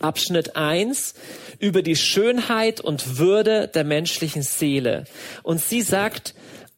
Abschnitt 0.00 0.56
1 0.56 1.14
über 1.58 1.82
die 1.82 1.96
Schönheit 1.96 2.80
und 2.80 3.18
Würde 3.18 3.68
der 3.68 3.84
menschlichen 3.84 4.42
Seele. 4.42 5.04
Und 5.42 5.60
sie 5.60 5.82
sagt, 5.82 6.34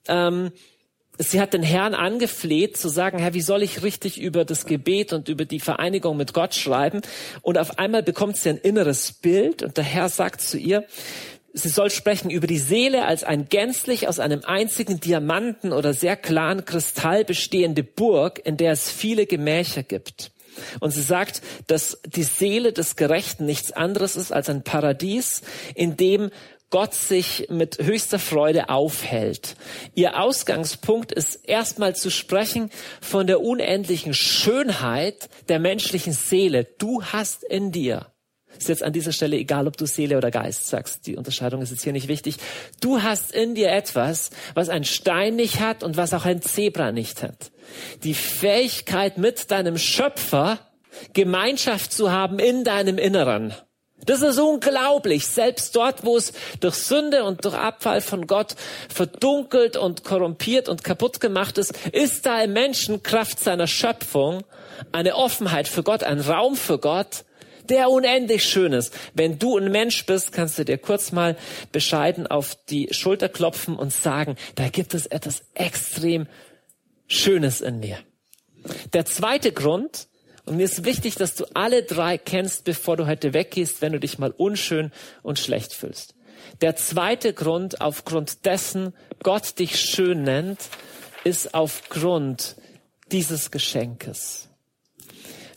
ähm, 0.06 0.52
sie 1.18 1.40
hat 1.40 1.52
den 1.52 1.62
Herrn 1.62 1.94
angefleht 1.94 2.76
zu 2.76 2.88
sagen, 2.88 3.18
Herr, 3.18 3.34
wie 3.34 3.40
soll 3.40 3.62
ich 3.62 3.82
richtig 3.82 4.20
über 4.20 4.44
das 4.44 4.66
Gebet 4.66 5.12
und 5.12 5.28
über 5.28 5.44
die 5.44 5.60
Vereinigung 5.60 6.16
mit 6.16 6.32
Gott 6.32 6.54
schreiben? 6.54 7.02
Und 7.42 7.58
auf 7.58 7.78
einmal 7.78 8.02
bekommt 8.02 8.36
sie 8.36 8.50
ein 8.50 8.58
inneres 8.58 9.12
Bild 9.12 9.62
und 9.62 9.76
der 9.76 9.84
Herr 9.84 10.08
sagt 10.08 10.40
zu 10.40 10.56
ihr, 10.56 10.84
sie 11.52 11.68
soll 11.68 11.90
sprechen 11.90 12.30
über 12.30 12.46
die 12.46 12.58
Seele 12.58 13.04
als 13.04 13.24
ein 13.24 13.48
gänzlich 13.48 14.08
aus 14.08 14.20
einem 14.20 14.44
einzigen 14.44 15.00
Diamanten 15.00 15.72
oder 15.72 15.92
sehr 15.92 16.16
klaren 16.16 16.64
Kristall 16.64 17.24
bestehende 17.24 17.82
Burg, 17.82 18.40
in 18.44 18.56
der 18.56 18.72
es 18.72 18.90
viele 18.90 19.26
Gemächer 19.26 19.82
gibt. 19.82 20.30
Und 20.80 20.90
sie 20.90 21.02
sagt, 21.02 21.42
dass 21.66 22.00
die 22.04 22.24
Seele 22.24 22.72
des 22.72 22.96
Gerechten 22.96 23.46
nichts 23.46 23.72
anderes 23.72 24.16
ist 24.16 24.32
als 24.32 24.48
ein 24.48 24.62
Paradies, 24.62 25.42
in 25.74 25.96
dem 25.96 26.30
Gott 26.70 26.94
sich 26.94 27.46
mit 27.48 27.78
höchster 27.78 28.18
Freude 28.18 28.68
aufhält. 28.68 29.56
Ihr 29.94 30.20
Ausgangspunkt 30.20 31.12
ist 31.12 31.36
erstmal 31.48 31.96
zu 31.96 32.10
sprechen 32.10 32.70
von 33.00 33.26
der 33.26 33.40
unendlichen 33.40 34.14
Schönheit 34.14 35.28
der 35.48 35.58
menschlichen 35.58 36.12
Seele. 36.12 36.64
Du 36.78 37.02
hast 37.02 37.42
in 37.44 37.72
dir 37.72 38.06
ist 38.58 38.68
jetzt 38.68 38.82
an 38.82 38.92
dieser 38.92 39.12
Stelle 39.12 39.36
egal, 39.36 39.66
ob 39.66 39.76
du 39.76 39.86
Seele 39.86 40.16
oder 40.16 40.30
Geist 40.30 40.66
sagst. 40.66 41.06
Die 41.06 41.16
Unterscheidung 41.16 41.62
ist 41.62 41.70
jetzt 41.70 41.84
hier 41.84 41.92
nicht 41.92 42.08
wichtig. 42.08 42.36
Du 42.80 43.02
hast 43.02 43.32
in 43.32 43.54
dir 43.54 43.70
etwas, 43.70 44.30
was 44.54 44.68
ein 44.68 44.84
Stein 44.84 45.36
nicht 45.36 45.60
hat 45.60 45.82
und 45.82 45.96
was 45.96 46.12
auch 46.12 46.24
ein 46.24 46.42
Zebra 46.42 46.92
nicht 46.92 47.22
hat. 47.22 47.52
Die 48.02 48.14
Fähigkeit 48.14 49.18
mit 49.18 49.50
deinem 49.50 49.78
Schöpfer 49.78 50.58
Gemeinschaft 51.12 51.92
zu 51.92 52.10
haben 52.10 52.38
in 52.38 52.64
deinem 52.64 52.98
Inneren. 52.98 53.54
Das 54.06 54.22
ist 54.22 54.38
unglaublich. 54.38 55.26
Selbst 55.26 55.76
dort, 55.76 56.04
wo 56.04 56.16
es 56.16 56.32
durch 56.60 56.76
Sünde 56.76 57.24
und 57.24 57.44
durch 57.44 57.54
Abfall 57.54 58.00
von 58.00 58.26
Gott 58.26 58.54
verdunkelt 58.88 59.76
und 59.76 60.04
korrumpiert 60.04 60.68
und 60.68 60.84
kaputt 60.84 61.20
gemacht 61.20 61.58
ist, 61.58 61.74
ist 61.92 62.24
da 62.24 62.42
im 62.42 62.52
Menschen 62.52 63.02
Kraft 63.02 63.40
seiner 63.40 63.66
Schöpfung 63.66 64.44
eine 64.92 65.16
Offenheit 65.16 65.68
für 65.68 65.82
Gott, 65.82 66.04
ein 66.04 66.20
Raum 66.20 66.56
für 66.56 66.78
Gott, 66.78 67.24
der 67.68 67.90
unendlich 67.90 68.44
schön 68.44 68.72
ist. 68.72 68.94
Wenn 69.14 69.38
du 69.38 69.58
ein 69.58 69.70
Mensch 69.70 70.06
bist, 70.06 70.32
kannst 70.32 70.58
du 70.58 70.64
dir 70.64 70.78
kurz 70.78 71.12
mal 71.12 71.36
bescheiden 71.72 72.26
auf 72.26 72.56
die 72.70 72.88
Schulter 72.92 73.28
klopfen 73.28 73.76
und 73.76 73.92
sagen, 73.92 74.36
da 74.54 74.68
gibt 74.68 74.94
es 74.94 75.06
etwas 75.06 75.42
extrem 75.54 76.26
Schönes 77.06 77.60
in 77.60 77.80
mir. 77.80 77.98
Der 78.92 79.04
zweite 79.04 79.52
Grund, 79.52 80.07
und 80.48 80.56
mir 80.56 80.64
ist 80.64 80.84
wichtig, 80.84 81.14
dass 81.16 81.34
du 81.34 81.44
alle 81.54 81.82
drei 81.82 82.18
kennst, 82.18 82.64
bevor 82.64 82.96
du 82.96 83.06
heute 83.06 83.34
weggehst, 83.34 83.82
wenn 83.82 83.92
du 83.92 84.00
dich 84.00 84.18
mal 84.18 84.30
unschön 84.30 84.90
und 85.22 85.38
schlecht 85.38 85.72
fühlst. 85.72 86.14
Der 86.60 86.76
zweite 86.76 87.32
Grund, 87.32 87.80
aufgrund 87.80 88.44
dessen 88.46 88.94
Gott 89.22 89.58
dich 89.58 89.78
schön 89.78 90.22
nennt, 90.22 90.58
ist 91.24 91.54
aufgrund 91.54 92.56
dieses 93.12 93.50
Geschenkes. 93.50 94.48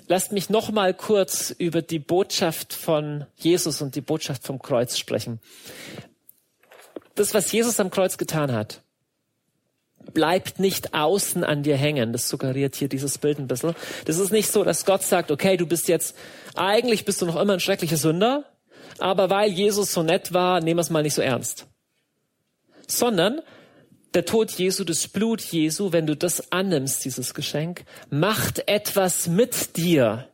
Lasst 0.07 0.31
mich 0.33 0.49
noch 0.49 0.71
mal 0.71 0.93
kurz 0.93 1.51
über 1.51 1.81
die 1.81 1.99
Botschaft 1.99 2.73
von 2.73 3.25
Jesus 3.37 3.81
und 3.81 3.95
die 3.95 4.01
Botschaft 4.01 4.43
vom 4.43 4.59
Kreuz 4.59 4.97
sprechen. 4.97 5.39
Das, 7.15 7.33
was 7.33 7.51
Jesus 7.51 7.79
am 7.79 7.91
Kreuz 7.91 8.17
getan 8.17 8.51
hat, 8.51 8.81
bleibt 10.13 10.59
nicht 10.59 10.93
außen 10.93 11.43
an 11.43 11.63
dir 11.63 11.77
hängen. 11.77 12.13
Das 12.13 12.29
suggeriert 12.29 12.75
hier 12.75 12.87
dieses 12.87 13.17
Bild 13.17 13.39
ein 13.39 13.47
bisschen. 13.47 13.75
Das 14.05 14.17
ist 14.17 14.31
nicht 14.31 14.51
so, 14.51 14.63
dass 14.63 14.85
Gott 14.85 15.03
sagt, 15.03 15.31
okay, 15.31 15.57
du 15.57 15.65
bist 15.65 15.87
jetzt, 15.87 16.15
eigentlich 16.55 17.05
bist 17.05 17.21
du 17.21 17.25
noch 17.25 17.39
immer 17.39 17.53
ein 17.53 17.59
schrecklicher 17.59 17.97
Sünder, 17.97 18.45
aber 18.99 19.29
weil 19.29 19.51
Jesus 19.51 19.93
so 19.93 20.03
nett 20.03 20.33
war, 20.33 20.61
nehmen 20.61 20.77
wir 20.77 20.81
es 20.81 20.89
mal 20.89 21.03
nicht 21.03 21.15
so 21.15 21.21
ernst. 21.21 21.67
Sondern 22.87 23.41
der 24.13 24.25
Tod 24.25 24.51
Jesu, 24.51 24.83
das 24.83 25.07
Blut 25.07 25.41
Jesu, 25.41 25.93
wenn 25.93 26.05
du 26.05 26.15
das 26.15 26.51
annimmst, 26.51 27.05
dieses 27.05 27.33
Geschenk, 27.33 27.85
macht 28.09 28.67
etwas 28.67 29.27
mit 29.27 29.77
dir. 29.77 30.27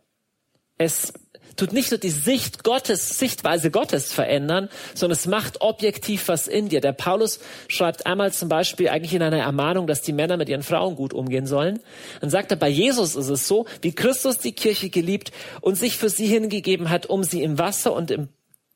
Es 0.77 1.13
tut 1.57 1.73
nicht 1.73 1.91
nur 1.91 1.99
die 1.99 2.09
Sicht 2.09 2.63
Gottes, 2.63 3.19
Sichtweise 3.19 3.71
Gottes 3.71 4.13
verändern, 4.13 4.69
sondern 4.93 5.17
es 5.17 5.25
macht 5.25 5.61
objektiv 5.61 6.27
was 6.27 6.47
in 6.47 6.69
dir. 6.69 6.79
Der 6.79 6.93
Paulus 6.93 7.39
schreibt 7.67 8.05
einmal 8.05 8.31
zum 8.31 8.47
Beispiel 8.47 8.89
eigentlich 8.89 9.13
in 9.13 9.21
einer 9.21 9.39
Ermahnung, 9.39 9.87
dass 9.87 10.01
die 10.01 10.13
Männer 10.13 10.37
mit 10.37 10.49
ihren 10.49 10.63
Frauen 10.63 10.95
gut 10.95 11.13
umgehen 11.13 11.47
sollen. 11.47 11.79
Dann 12.21 12.29
sagt 12.29 12.51
er, 12.51 12.57
bei 12.57 12.69
Jesus 12.69 13.15
ist 13.15 13.29
es 13.29 13.47
so, 13.47 13.65
wie 13.81 13.93
Christus 13.93 14.37
die 14.37 14.53
Kirche 14.53 14.89
geliebt 14.89 15.31
und 15.61 15.75
sich 15.75 15.97
für 15.97 16.09
sie 16.09 16.27
hingegeben 16.27 16.89
hat, 16.89 17.07
um 17.07 17.23
sie 17.23 17.43
im 17.43 17.59
Wasser 17.59 17.93
und 17.93 18.11
im 18.11 18.29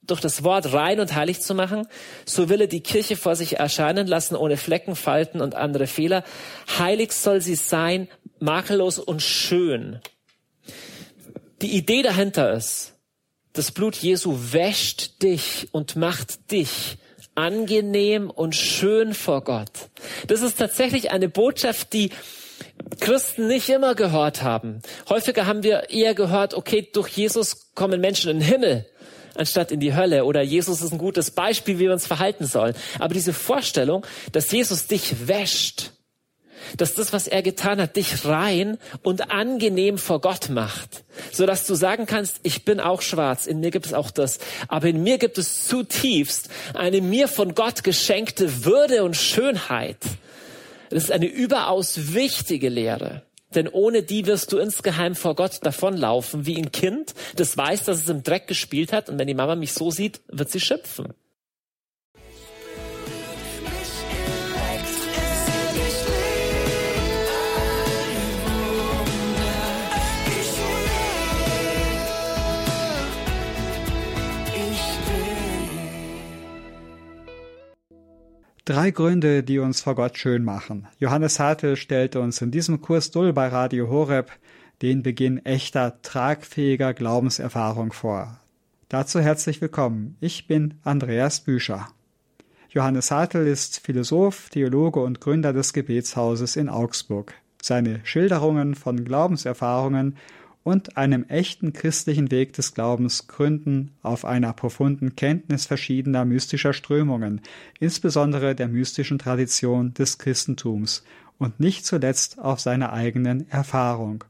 durch 0.03 0.19
das 0.19 0.43
Wort 0.43 0.73
rein 0.73 0.99
und 0.99 1.15
heilig 1.15 1.41
zu 1.41 1.53
machen, 1.53 1.87
so 2.25 2.49
will 2.49 2.61
er 2.61 2.67
die 2.67 2.81
Kirche 2.81 3.15
vor 3.15 3.35
sich 3.35 3.59
erscheinen 3.59 4.07
lassen, 4.07 4.35
ohne 4.35 4.57
Flecken, 4.57 4.95
Falten 4.95 5.41
und 5.41 5.55
andere 5.55 5.85
Fehler. 5.87 6.23
Heilig 6.79 7.11
soll 7.11 7.39
sie 7.39 7.55
sein, 7.55 8.07
makellos 8.39 8.97
und 8.97 9.21
schön. 9.21 9.99
Die 11.61 11.75
Idee 11.75 12.01
dahinter 12.01 12.53
ist, 12.53 12.93
das 13.53 13.71
Blut 13.71 13.95
Jesu 13.97 14.35
wäscht 14.51 15.21
dich 15.21 15.67
und 15.71 15.95
macht 15.95 16.51
dich 16.51 16.97
angenehm 17.35 18.29
und 18.29 18.55
schön 18.55 19.13
vor 19.13 19.43
Gott. 19.43 19.71
Das 20.27 20.41
ist 20.41 20.57
tatsächlich 20.57 21.11
eine 21.11 21.29
Botschaft, 21.29 21.93
die 21.93 22.11
Christen 22.99 23.47
nicht 23.47 23.69
immer 23.69 23.95
gehört 23.95 24.41
haben. 24.41 24.81
Häufiger 25.09 25.45
haben 25.45 25.63
wir 25.63 25.89
eher 25.89 26.13
gehört, 26.13 26.53
okay, 26.53 26.87
durch 26.91 27.09
Jesus 27.09 27.73
kommen 27.75 28.01
Menschen 28.01 28.31
in 28.31 28.39
den 28.39 28.47
Himmel 28.47 28.85
anstatt 29.35 29.71
in 29.71 29.79
die 29.79 29.95
Hölle 29.95 30.25
oder 30.25 30.41
Jesus 30.41 30.81
ist 30.81 30.91
ein 30.91 30.97
gutes 30.97 31.31
Beispiel, 31.31 31.79
wie 31.79 31.85
wir 31.85 31.93
uns 31.93 32.05
verhalten 32.05 32.45
sollen. 32.45 32.75
Aber 32.99 33.13
diese 33.13 33.33
Vorstellung, 33.33 34.05
dass 34.31 34.51
Jesus 34.51 34.87
dich 34.87 35.27
wäscht, 35.27 35.91
dass 36.77 36.93
das, 36.93 37.13
was 37.13 37.27
er 37.27 37.41
getan 37.41 37.81
hat, 37.81 37.95
dich 37.95 38.25
rein 38.25 38.77
und 39.03 39.31
angenehm 39.31 39.97
vor 39.97 40.21
Gott 40.21 40.49
macht, 40.49 41.03
so 41.31 41.45
dass 41.45 41.67
du 41.67 41.75
sagen 41.75 42.05
kannst, 42.05 42.39
ich 42.43 42.65
bin 42.65 42.79
auch 42.79 43.01
schwarz, 43.01 43.47
in 43.47 43.59
mir 43.59 43.71
gibt 43.71 43.85
es 43.85 43.93
auch 43.93 44.11
das, 44.11 44.39
aber 44.67 44.87
in 44.87 45.03
mir 45.03 45.17
gibt 45.17 45.37
es 45.37 45.67
zutiefst 45.67 46.49
eine 46.73 47.01
mir 47.01 47.27
von 47.27 47.55
Gott 47.55 47.83
geschenkte 47.83 48.65
Würde 48.65 49.03
und 49.03 49.15
Schönheit. 49.15 49.97
Das 50.89 51.03
ist 51.03 51.11
eine 51.11 51.27
überaus 51.27 52.13
wichtige 52.13 52.69
Lehre. 52.69 53.23
Denn 53.55 53.67
ohne 53.67 54.03
die 54.03 54.25
wirst 54.27 54.53
du 54.53 54.59
insgeheim 54.59 55.15
vor 55.15 55.35
Gott 55.35 55.59
davonlaufen, 55.63 56.45
wie 56.45 56.57
ein 56.57 56.71
Kind, 56.71 57.13
das 57.35 57.57
weiß, 57.57 57.83
dass 57.83 57.99
es 57.99 58.09
im 58.09 58.23
Dreck 58.23 58.47
gespielt 58.47 58.93
hat 58.93 59.09
und 59.09 59.19
wenn 59.19 59.27
die 59.27 59.33
Mama 59.33 59.55
mich 59.55 59.73
so 59.73 59.91
sieht, 59.91 60.21
wird 60.27 60.49
sie 60.49 60.61
schimpfen. 60.61 61.13
Drei 78.63 78.91
Gründe, 78.91 79.41
die 79.41 79.57
uns 79.57 79.81
vor 79.81 79.95
Gott 79.95 80.19
schön 80.19 80.43
machen. 80.43 80.87
Johannes 80.99 81.39
Hartl 81.39 81.75
stellte 81.75 82.19
uns 82.19 82.41
in 82.43 82.51
diesem 82.51 82.79
Kurs 82.79 83.09
Dull 83.09 83.33
bei 83.33 83.47
Radio 83.47 83.89
Horeb 83.89 84.31
den 84.83 85.01
Beginn 85.01 85.43
echter, 85.43 85.99
tragfähiger 86.03 86.93
Glaubenserfahrung 86.93 87.91
vor. 87.91 88.39
Dazu 88.87 89.19
herzlich 89.19 89.61
willkommen. 89.61 90.15
Ich 90.19 90.45
bin 90.45 90.75
Andreas 90.83 91.39
Büscher. 91.39 91.87
Johannes 92.69 93.09
Hartl 93.09 93.47
ist 93.47 93.79
Philosoph, 93.79 94.49
Theologe 94.49 94.99
und 94.99 95.21
Gründer 95.21 95.53
des 95.53 95.73
Gebetshauses 95.73 96.55
in 96.55 96.69
Augsburg. 96.69 97.33
Seine 97.63 98.01
Schilderungen 98.03 98.75
von 98.75 99.03
Glaubenserfahrungen 99.03 100.17
und 100.63 100.97
einem 100.97 101.23
echten 101.25 101.73
christlichen 101.73 102.29
Weg 102.29 102.53
des 102.53 102.73
Glaubens 102.73 103.27
gründen 103.27 103.91
auf 104.03 104.25
einer 104.25 104.53
profunden 104.53 105.15
Kenntnis 105.15 105.65
verschiedener 105.65 106.25
mystischer 106.25 106.73
Strömungen, 106.73 107.41
insbesondere 107.79 108.55
der 108.55 108.67
mystischen 108.67 109.17
Tradition 109.17 109.93
des 109.93 110.17
Christentums 110.17 111.03
und 111.39 111.59
nicht 111.59 111.85
zuletzt 111.85 112.37
auf 112.39 112.59
seiner 112.59 112.93
eigenen 112.93 113.49
Erfahrung. 113.49 114.23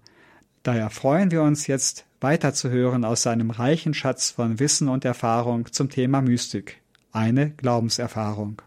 Daher 0.63 0.89
freuen 0.89 1.31
wir 1.31 1.41
uns 1.41 1.67
jetzt 1.67 2.05
weiterzuhören 2.21 3.03
aus 3.03 3.23
seinem 3.23 3.49
reichen 3.49 3.93
Schatz 3.93 4.29
von 4.29 4.59
Wissen 4.59 4.87
und 4.87 5.03
Erfahrung 5.03 5.71
zum 5.71 5.89
Thema 5.89 6.21
Mystik, 6.21 6.79
eine 7.11 7.49
Glaubenserfahrung. 7.51 8.61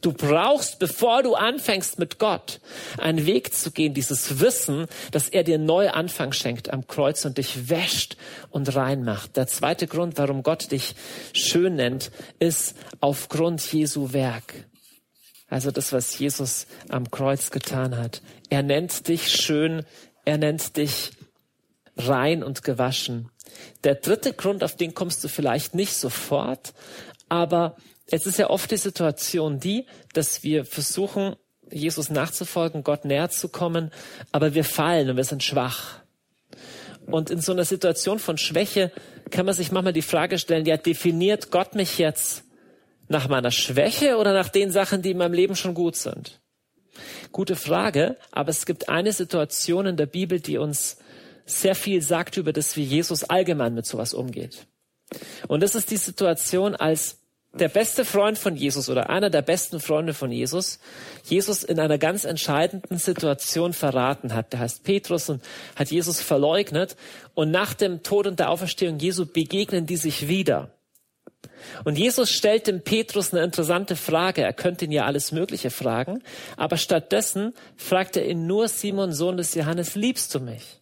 Du 0.00 0.12
brauchst, 0.12 0.78
bevor 0.78 1.22
du 1.22 1.34
anfängst 1.34 1.98
mit 1.98 2.18
Gott, 2.18 2.60
einen 2.98 3.26
Weg 3.26 3.54
zu 3.54 3.70
gehen, 3.70 3.94
dieses 3.94 4.40
Wissen, 4.40 4.86
dass 5.10 5.28
er 5.28 5.44
dir 5.44 5.58
neue 5.58 5.94
Anfang 5.94 6.32
schenkt 6.32 6.72
am 6.72 6.86
Kreuz 6.86 7.24
und 7.24 7.38
dich 7.38 7.68
wäscht 7.68 8.16
und 8.50 8.74
reinmacht. 8.74 9.36
Der 9.36 9.46
zweite 9.46 9.86
Grund, 9.86 10.18
warum 10.18 10.42
Gott 10.42 10.70
dich 10.72 10.94
schön 11.32 11.76
nennt, 11.76 12.10
ist 12.38 12.76
aufgrund 13.00 13.60
Jesu 13.72 14.12
Werk. 14.12 14.66
Also 15.48 15.70
das, 15.70 15.92
was 15.92 16.18
Jesus 16.18 16.66
am 16.88 17.10
Kreuz 17.10 17.50
getan 17.50 17.96
hat. 17.96 18.20
Er 18.50 18.62
nennt 18.62 19.08
dich 19.08 19.28
schön, 19.28 19.84
er 20.24 20.38
nennt 20.38 20.76
dich 20.76 21.12
rein 21.96 22.42
und 22.42 22.62
gewaschen. 22.62 23.30
Der 23.84 23.94
dritte 23.94 24.32
Grund, 24.32 24.64
auf 24.64 24.76
den 24.76 24.94
kommst 24.94 25.22
du 25.24 25.28
vielleicht 25.28 25.74
nicht 25.74 25.94
sofort, 25.94 26.74
aber 27.28 27.76
es 28.10 28.26
ist 28.26 28.38
ja 28.38 28.50
oft 28.50 28.70
die 28.70 28.76
Situation 28.76 29.58
die, 29.58 29.86
dass 30.12 30.42
wir 30.42 30.64
versuchen, 30.64 31.36
Jesus 31.70 32.10
nachzufolgen, 32.10 32.84
Gott 32.84 33.04
näher 33.04 33.30
zu 33.30 33.48
kommen, 33.48 33.90
aber 34.30 34.54
wir 34.54 34.64
fallen 34.64 35.10
und 35.10 35.16
wir 35.16 35.24
sind 35.24 35.42
schwach. 35.42 36.00
Und 37.06 37.30
in 37.30 37.40
so 37.40 37.52
einer 37.52 37.64
Situation 37.64 38.18
von 38.18 38.38
Schwäche 38.38 38.92
kann 39.30 39.46
man 39.46 39.54
sich 39.54 39.72
manchmal 39.72 39.92
die 39.92 40.02
Frage 40.02 40.38
stellen, 40.38 40.66
ja, 40.66 40.76
definiert 40.76 41.50
Gott 41.50 41.74
mich 41.74 41.98
jetzt 41.98 42.44
nach 43.08 43.28
meiner 43.28 43.50
Schwäche 43.50 44.16
oder 44.16 44.32
nach 44.32 44.48
den 44.48 44.70
Sachen, 44.70 45.02
die 45.02 45.12
in 45.12 45.18
meinem 45.18 45.34
Leben 45.34 45.56
schon 45.56 45.74
gut 45.74 45.96
sind? 45.96 46.40
Gute 47.32 47.56
Frage, 47.56 48.16
aber 48.30 48.50
es 48.50 48.66
gibt 48.66 48.88
eine 48.88 49.12
Situation 49.12 49.86
in 49.86 49.96
der 49.96 50.06
Bibel, 50.06 50.40
die 50.40 50.58
uns 50.58 50.98
sehr 51.44 51.74
viel 51.74 52.02
sagt 52.02 52.36
über 52.36 52.52
das, 52.52 52.76
wie 52.76 52.82
Jesus 52.82 53.24
allgemein 53.24 53.74
mit 53.74 53.86
sowas 53.86 54.14
umgeht. 54.14 54.66
Und 55.46 55.62
das 55.62 55.74
ist 55.74 55.90
die 55.90 55.96
Situation, 55.96 56.74
als 56.74 57.20
der 57.58 57.68
beste 57.68 58.04
Freund 58.04 58.38
von 58.38 58.56
Jesus 58.56 58.88
oder 58.88 59.10
einer 59.10 59.30
der 59.30 59.42
besten 59.42 59.80
Freunde 59.80 60.14
von 60.14 60.30
Jesus, 60.30 60.78
Jesus 61.24 61.64
in 61.64 61.80
einer 61.80 61.98
ganz 61.98 62.24
entscheidenden 62.24 62.98
Situation 62.98 63.72
verraten 63.72 64.34
hat. 64.34 64.52
Der 64.52 64.60
heißt 64.60 64.84
Petrus 64.84 65.28
und 65.28 65.42
hat 65.74 65.90
Jesus 65.90 66.20
verleugnet. 66.20 66.96
Und 67.34 67.50
nach 67.50 67.74
dem 67.74 68.02
Tod 68.02 68.26
und 68.26 68.38
der 68.38 68.50
Auferstehung 68.50 68.98
Jesu 68.98 69.26
begegnen 69.26 69.86
die 69.86 69.96
sich 69.96 70.28
wieder. 70.28 70.70
Und 71.84 71.98
Jesus 71.98 72.30
stellt 72.30 72.66
dem 72.66 72.82
Petrus 72.82 73.32
eine 73.32 73.42
interessante 73.42 73.96
Frage. 73.96 74.42
Er 74.42 74.52
könnte 74.52 74.84
ihn 74.84 74.92
ja 74.92 75.04
alles 75.04 75.32
Mögliche 75.32 75.70
fragen. 75.70 76.22
Aber 76.56 76.76
stattdessen 76.76 77.54
fragt 77.76 78.16
er 78.16 78.26
ihn 78.26 78.46
nur, 78.46 78.68
Simon, 78.68 79.12
Sohn 79.12 79.36
des 79.36 79.54
Johannes, 79.54 79.94
liebst 79.94 80.34
du 80.34 80.40
mich? 80.40 80.80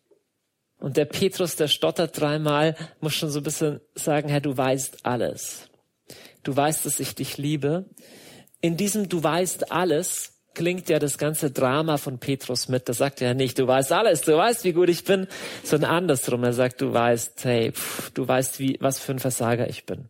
Und 0.79 0.97
der 0.97 1.07
Petrus, 1.07 1.57
der 1.57 1.69
stottert 1.69 2.21
dreimal, 2.21 2.77
muss 3.01 3.15
schon 3.15 3.31
so 3.31 3.41
ein 3.41 3.45
bisschen 3.45 3.81
sagen, 3.95 4.29
Herr, 4.29 4.41
du 4.41 4.57
weißt 4.57 5.07
alles 5.07 5.69
du 6.45 6.57
weißt, 6.57 6.87
dass 6.87 7.01
ich 7.01 7.15
dich 7.15 7.37
liebe. 7.39 7.87
In 8.61 8.77
diesem 8.77 9.09
du 9.09 9.23
weißt 9.23 9.73
alles 9.73 10.35
klingt 10.55 10.89
ja 10.89 10.99
das 10.99 11.19
ganze 11.19 11.51
Drama 11.51 11.99
von 11.99 12.19
Petrus 12.19 12.69
mit. 12.69 12.89
Da 12.89 12.93
sagt 12.93 13.21
er 13.21 13.35
nicht, 13.35 13.59
du 13.59 13.67
weißt 13.67 13.93
alles, 13.93 14.23
du 14.23 14.37
weißt, 14.37 14.65
wie 14.65 14.73
gut 14.73 14.89
ich 14.89 15.05
bin, 15.05 15.27
sondern 15.65 15.91
andersrum. 15.91 16.45
Er 16.45 16.53
sagt, 16.53 16.81
du 16.81 16.93
weißt, 16.93 17.45
hey, 17.45 17.73
pff, 17.73 18.11
du 18.11 18.27
weißt, 18.27 18.61
wie, 18.61 18.79
was 18.81 18.99
für 18.99 19.13
ein 19.13 19.19
Versager 19.19 19.69
ich 19.69 19.85
bin. 19.85 20.09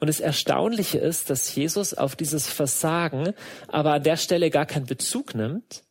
Und 0.00 0.08
das 0.08 0.20
Erstaunliche 0.20 0.98
ist, 0.98 1.30
dass 1.30 1.54
Jesus 1.54 1.94
auf 1.94 2.16
dieses 2.16 2.48
Versagen 2.48 3.32
aber 3.68 3.94
an 3.94 4.02
der 4.02 4.16
Stelle 4.16 4.50
gar 4.50 4.66
keinen 4.66 4.86
Bezug 4.86 5.34
nimmt, 5.34 5.84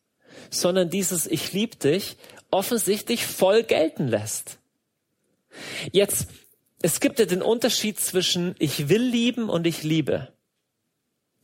sondern 0.50 0.90
dieses 0.90 1.26
Ich 1.26 1.54
lieb 1.54 1.80
dich 1.80 2.18
offensichtlich 2.52 3.26
voll 3.26 3.64
gelten 3.64 4.08
lässt. 4.08 4.60
Jetzt 5.92 6.28
es 6.84 7.00
gibt 7.00 7.18
ja 7.18 7.26
den 7.26 7.42
Unterschied 7.42 7.98
zwischen 7.98 8.56
ich 8.60 8.90
will 8.90 9.02
lieben 9.02 9.50
und 9.50 9.66
ich 9.66 9.84
liebe. 9.84 10.34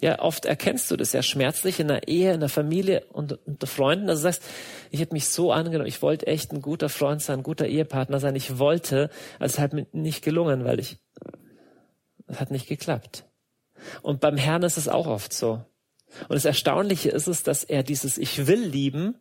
Ja, 0.02 0.20
oft 0.20 0.46
erkennst 0.46 0.92
du 0.92 0.98
das 0.98 1.14
ja 1.14 1.24
schmerzlich 1.24 1.80
in 1.80 1.88
der 1.88 2.08
Ehe, 2.08 2.34
in 2.34 2.42
der 2.42 2.50
Familie 2.50 3.06
und 3.12 3.40
unter 3.48 3.68
Freunden, 3.68 4.08
dass 4.08 4.20
du 4.20 4.24
sagst, 4.24 4.44
ich 4.92 5.02
habe 5.02 5.14
mich 5.14 5.30
so 5.30 5.52
angenommen, 5.52 5.88
ich 5.88 6.02
wollte 6.02 6.28
echt 6.28 6.52
ein 6.52 6.62
guter 6.62 6.90
Freund 6.90 7.22
sein, 7.22 7.40
ein 7.40 7.44
guter 7.44 7.68
Ehepartner 7.68 8.20
sein, 8.20 8.36
ich 8.36 8.60
wollte, 8.60 9.10
also 9.40 9.56
es 9.56 9.60
hat 9.60 9.74
mir 9.74 9.88
nicht 9.94 10.24
gelungen, 10.24 10.66
weil 10.66 10.80
ich, 10.80 11.00
es 12.28 12.40
hat 12.40 12.52
nicht 12.52 12.68
geklappt. 12.68 13.26
Und 14.02 14.20
beim 14.20 14.38
Herrn 14.38 14.64
ist 14.64 14.78
es 14.78 14.90
auch 14.90 15.08
oft 15.08 15.34
so. 15.34 15.66
Und 16.24 16.36
das 16.36 16.46
Erstaunliche 16.46 17.10
ist 17.10 17.28
es, 17.28 17.44
dass 17.44 17.64
er 17.64 17.84
dieses 17.84 18.18
Ich 18.18 18.46
will 18.46 18.62
lieben 18.62 19.16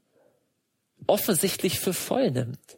offensichtlich 1.07 1.79
für 1.79 1.93
voll 1.93 2.33
nimmt 2.33 2.78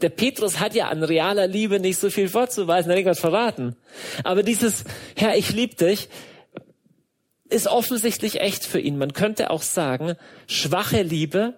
der 0.00 0.08
Petrus 0.08 0.60
hat 0.60 0.74
ja 0.74 0.88
an 0.88 1.02
realer 1.02 1.46
Liebe 1.46 1.80
nicht 1.80 1.98
so 1.98 2.10
viel 2.10 2.28
vorzuweisen, 2.28 2.90
er 2.90 2.94
hat 2.94 2.98
irgendwas 2.98 3.20
verraten. 3.20 3.76
Aber 4.24 4.42
dieses, 4.42 4.84
Herr, 5.16 5.36
ich 5.36 5.52
liebe 5.52 5.74
dich, 5.76 6.08
ist 7.48 7.66
offensichtlich 7.66 8.40
echt 8.40 8.64
für 8.64 8.80
ihn. 8.80 8.98
Man 8.98 9.12
könnte 9.12 9.50
auch 9.50 9.62
sagen, 9.62 10.14
schwache 10.46 11.02
Liebe 11.02 11.54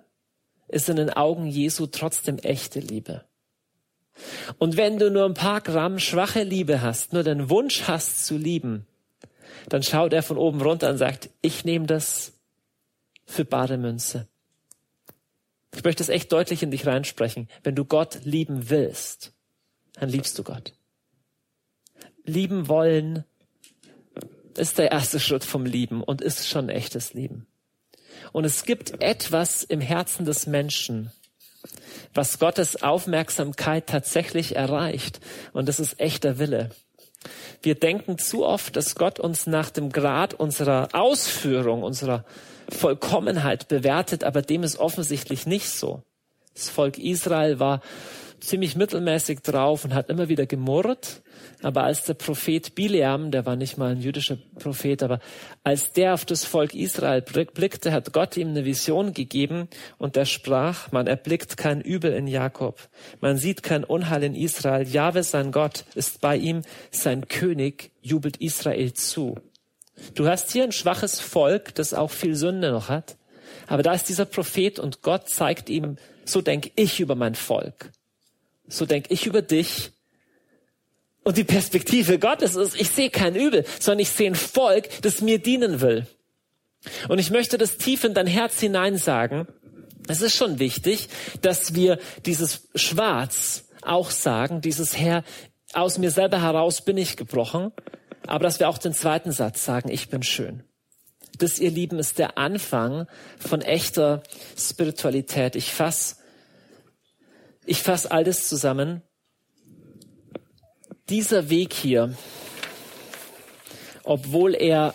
ist 0.68 0.88
in 0.88 0.96
den 0.96 1.10
Augen 1.10 1.46
Jesu 1.46 1.86
trotzdem 1.86 2.38
echte 2.38 2.80
Liebe. 2.80 3.24
Und 4.58 4.76
wenn 4.76 4.98
du 4.98 5.10
nur 5.10 5.24
ein 5.24 5.34
paar 5.34 5.60
Gramm 5.60 5.98
schwache 5.98 6.42
Liebe 6.42 6.82
hast, 6.82 7.12
nur 7.12 7.22
den 7.22 7.50
Wunsch 7.50 7.84
hast 7.86 8.26
zu 8.26 8.36
lieben, 8.36 8.86
dann 9.68 9.82
schaut 9.82 10.12
er 10.12 10.22
von 10.22 10.38
oben 10.38 10.60
runter 10.60 10.90
und 10.90 10.98
sagt, 10.98 11.30
ich 11.42 11.64
nehme 11.64 11.86
das 11.86 12.32
für 13.26 13.44
bare 13.44 13.76
Münze. 13.76 14.28
Ich 15.74 15.84
möchte 15.84 16.02
es 16.02 16.08
echt 16.08 16.32
deutlich 16.32 16.62
in 16.62 16.70
dich 16.70 16.86
reinsprechen. 16.86 17.48
Wenn 17.62 17.74
du 17.74 17.84
Gott 17.84 18.20
lieben 18.24 18.70
willst, 18.70 19.32
dann 19.94 20.08
liebst 20.08 20.38
du 20.38 20.42
Gott. 20.42 20.72
Lieben 22.24 22.68
wollen 22.68 23.24
ist 24.56 24.78
der 24.78 24.90
erste 24.90 25.20
Schritt 25.20 25.44
vom 25.44 25.66
Lieben 25.66 26.02
und 26.02 26.20
ist 26.20 26.48
schon 26.48 26.68
echtes 26.68 27.14
Lieben. 27.14 27.46
Und 28.32 28.44
es 28.44 28.64
gibt 28.64 29.02
etwas 29.02 29.62
im 29.62 29.80
Herzen 29.80 30.24
des 30.24 30.46
Menschen, 30.46 31.12
was 32.14 32.38
Gottes 32.38 32.82
Aufmerksamkeit 32.82 33.86
tatsächlich 33.86 34.56
erreicht. 34.56 35.20
Und 35.52 35.68
das 35.68 35.78
ist 35.78 36.00
echter 36.00 36.38
Wille. 36.38 36.70
Wir 37.62 37.74
denken 37.74 38.18
zu 38.18 38.44
oft, 38.44 38.76
dass 38.76 38.94
Gott 38.94 39.18
uns 39.18 39.46
nach 39.46 39.70
dem 39.70 39.90
Grad 39.90 40.34
unserer 40.34 40.88
Ausführung, 40.92 41.82
unserer 41.82 42.24
Vollkommenheit 42.68 43.68
bewertet, 43.68 44.24
aber 44.24 44.42
dem 44.42 44.62
ist 44.62 44.78
offensichtlich 44.78 45.46
nicht 45.46 45.70
so. 45.70 46.02
Das 46.54 46.68
Volk 46.70 46.98
Israel 46.98 47.60
war 47.60 47.80
ziemlich 48.40 48.76
mittelmäßig 48.76 49.40
drauf 49.40 49.84
und 49.84 49.94
hat 49.94 50.08
immer 50.08 50.28
wieder 50.28 50.46
gemurrt. 50.46 51.22
Aber 51.62 51.84
als 51.84 52.04
der 52.04 52.14
Prophet 52.14 52.74
Bileam, 52.74 53.30
der 53.30 53.46
war 53.46 53.56
nicht 53.56 53.78
mal 53.78 53.92
ein 53.92 54.00
jüdischer 54.00 54.38
Prophet, 54.58 55.02
aber 55.02 55.20
als 55.64 55.92
der 55.92 56.14
auf 56.14 56.24
das 56.24 56.44
Volk 56.44 56.74
Israel 56.74 57.22
blickte, 57.22 57.92
hat 57.92 58.12
Gott 58.12 58.36
ihm 58.36 58.48
eine 58.48 58.64
Vision 58.64 59.12
gegeben 59.12 59.68
und 59.98 60.16
er 60.16 60.26
sprach, 60.26 60.92
man 60.92 61.06
erblickt 61.06 61.56
kein 61.56 61.80
Übel 61.80 62.12
in 62.12 62.26
Jakob, 62.26 62.88
man 63.20 63.36
sieht 63.36 63.62
kein 63.62 63.84
Unheil 63.84 64.22
in 64.22 64.34
Israel, 64.34 64.86
Jahwe 64.86 65.22
sein 65.22 65.52
Gott 65.52 65.84
ist 65.94 66.20
bei 66.20 66.36
ihm, 66.36 66.62
sein 66.90 67.28
König 67.28 67.90
jubelt 68.02 68.36
Israel 68.38 68.92
zu. 68.92 69.36
Du 70.14 70.26
hast 70.26 70.52
hier 70.52 70.64
ein 70.64 70.72
schwaches 70.72 71.20
Volk, 71.20 71.74
das 71.74 71.94
auch 71.94 72.10
viel 72.10 72.34
Sünde 72.34 72.70
noch 72.70 72.88
hat. 72.88 73.16
Aber 73.66 73.82
da 73.82 73.94
ist 73.94 74.08
dieser 74.08 74.24
Prophet 74.24 74.78
und 74.78 75.02
Gott 75.02 75.28
zeigt 75.28 75.68
ihm, 75.68 75.96
so 76.24 76.40
denke 76.40 76.70
ich 76.76 77.00
über 77.00 77.14
mein 77.14 77.34
Volk. 77.34 77.90
So 78.68 78.86
denke 78.86 79.12
ich 79.12 79.26
über 79.26 79.42
dich. 79.42 79.92
Und 81.22 81.36
die 81.36 81.44
Perspektive 81.44 82.18
Gottes 82.18 82.54
ist, 82.54 82.80
ich 82.80 82.90
sehe 82.90 83.10
kein 83.10 83.34
Übel, 83.34 83.64
sondern 83.80 84.00
ich 84.00 84.10
sehe 84.10 84.30
ein 84.30 84.36
Volk, 84.36 84.88
das 85.02 85.20
mir 85.20 85.38
dienen 85.38 85.80
will. 85.80 86.06
Und 87.08 87.18
ich 87.18 87.30
möchte 87.30 87.58
das 87.58 87.78
tief 87.78 88.04
in 88.04 88.14
dein 88.14 88.26
Herz 88.26 88.60
hinein 88.60 88.96
sagen. 88.96 89.48
Es 90.08 90.20
ist 90.20 90.36
schon 90.36 90.60
wichtig, 90.60 91.08
dass 91.42 91.74
wir 91.74 91.98
dieses 92.26 92.68
Schwarz 92.76 93.64
auch 93.82 94.10
sagen, 94.10 94.60
dieses 94.60 94.96
Herr, 94.96 95.24
aus 95.72 95.98
mir 95.98 96.12
selber 96.12 96.40
heraus 96.42 96.84
bin 96.84 96.96
ich 96.96 97.16
gebrochen 97.16 97.72
aber 98.26 98.44
dass 98.44 98.58
wir 98.58 98.68
auch 98.68 98.78
den 98.78 98.92
zweiten 98.92 99.32
Satz 99.32 99.64
sagen, 99.64 99.88
ich 99.88 100.08
bin 100.08 100.22
schön. 100.22 100.62
Das, 101.38 101.58
ihr 101.58 101.70
Lieben, 101.70 101.98
ist 101.98 102.18
der 102.18 102.38
Anfang 102.38 103.06
von 103.38 103.60
echter 103.60 104.22
Spiritualität. 104.56 105.54
Ich 105.54 105.72
fass, 105.72 106.18
ich 107.64 107.82
fass 107.82 108.06
all 108.06 108.24
das 108.24 108.48
zusammen. 108.48 109.02
Dieser 111.08 111.50
Weg 111.50 111.72
hier, 111.72 112.14
obwohl 114.02 114.54
er 114.54 114.94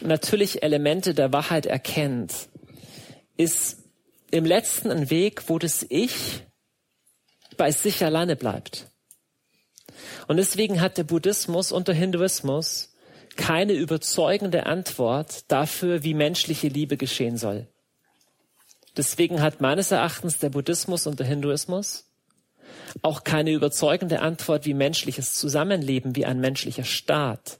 natürlich 0.00 0.62
Elemente 0.62 1.14
der 1.14 1.32
Wahrheit 1.32 1.66
erkennt, 1.66 2.48
ist 3.36 3.78
im 4.30 4.44
letzten 4.44 4.90
ein 4.90 5.10
Weg, 5.10 5.48
wo 5.48 5.58
das 5.58 5.86
Ich 5.88 6.42
bei 7.56 7.70
sich 7.70 8.04
alleine 8.04 8.36
bleibt. 8.36 8.90
Und 10.28 10.36
deswegen 10.36 10.80
hat 10.80 10.98
der 10.98 11.04
Buddhismus 11.04 11.72
und 11.72 11.88
der 11.88 11.94
Hinduismus 11.94 12.94
keine 13.36 13.72
überzeugende 13.72 14.66
Antwort 14.66 15.50
dafür, 15.50 16.02
wie 16.04 16.14
menschliche 16.14 16.68
Liebe 16.68 16.96
geschehen 16.96 17.36
soll. 17.36 17.66
Deswegen 18.96 19.40
hat 19.40 19.60
meines 19.60 19.90
Erachtens 19.90 20.38
der 20.38 20.50
Buddhismus 20.50 21.06
und 21.06 21.18
der 21.18 21.26
Hinduismus 21.26 22.04
auch 23.02 23.24
keine 23.24 23.52
überzeugende 23.52 24.20
Antwort, 24.20 24.66
wie 24.66 24.74
menschliches 24.74 25.34
Zusammenleben, 25.34 26.14
wie 26.16 26.26
ein 26.26 26.40
menschlicher 26.40 26.84
Staat 26.84 27.58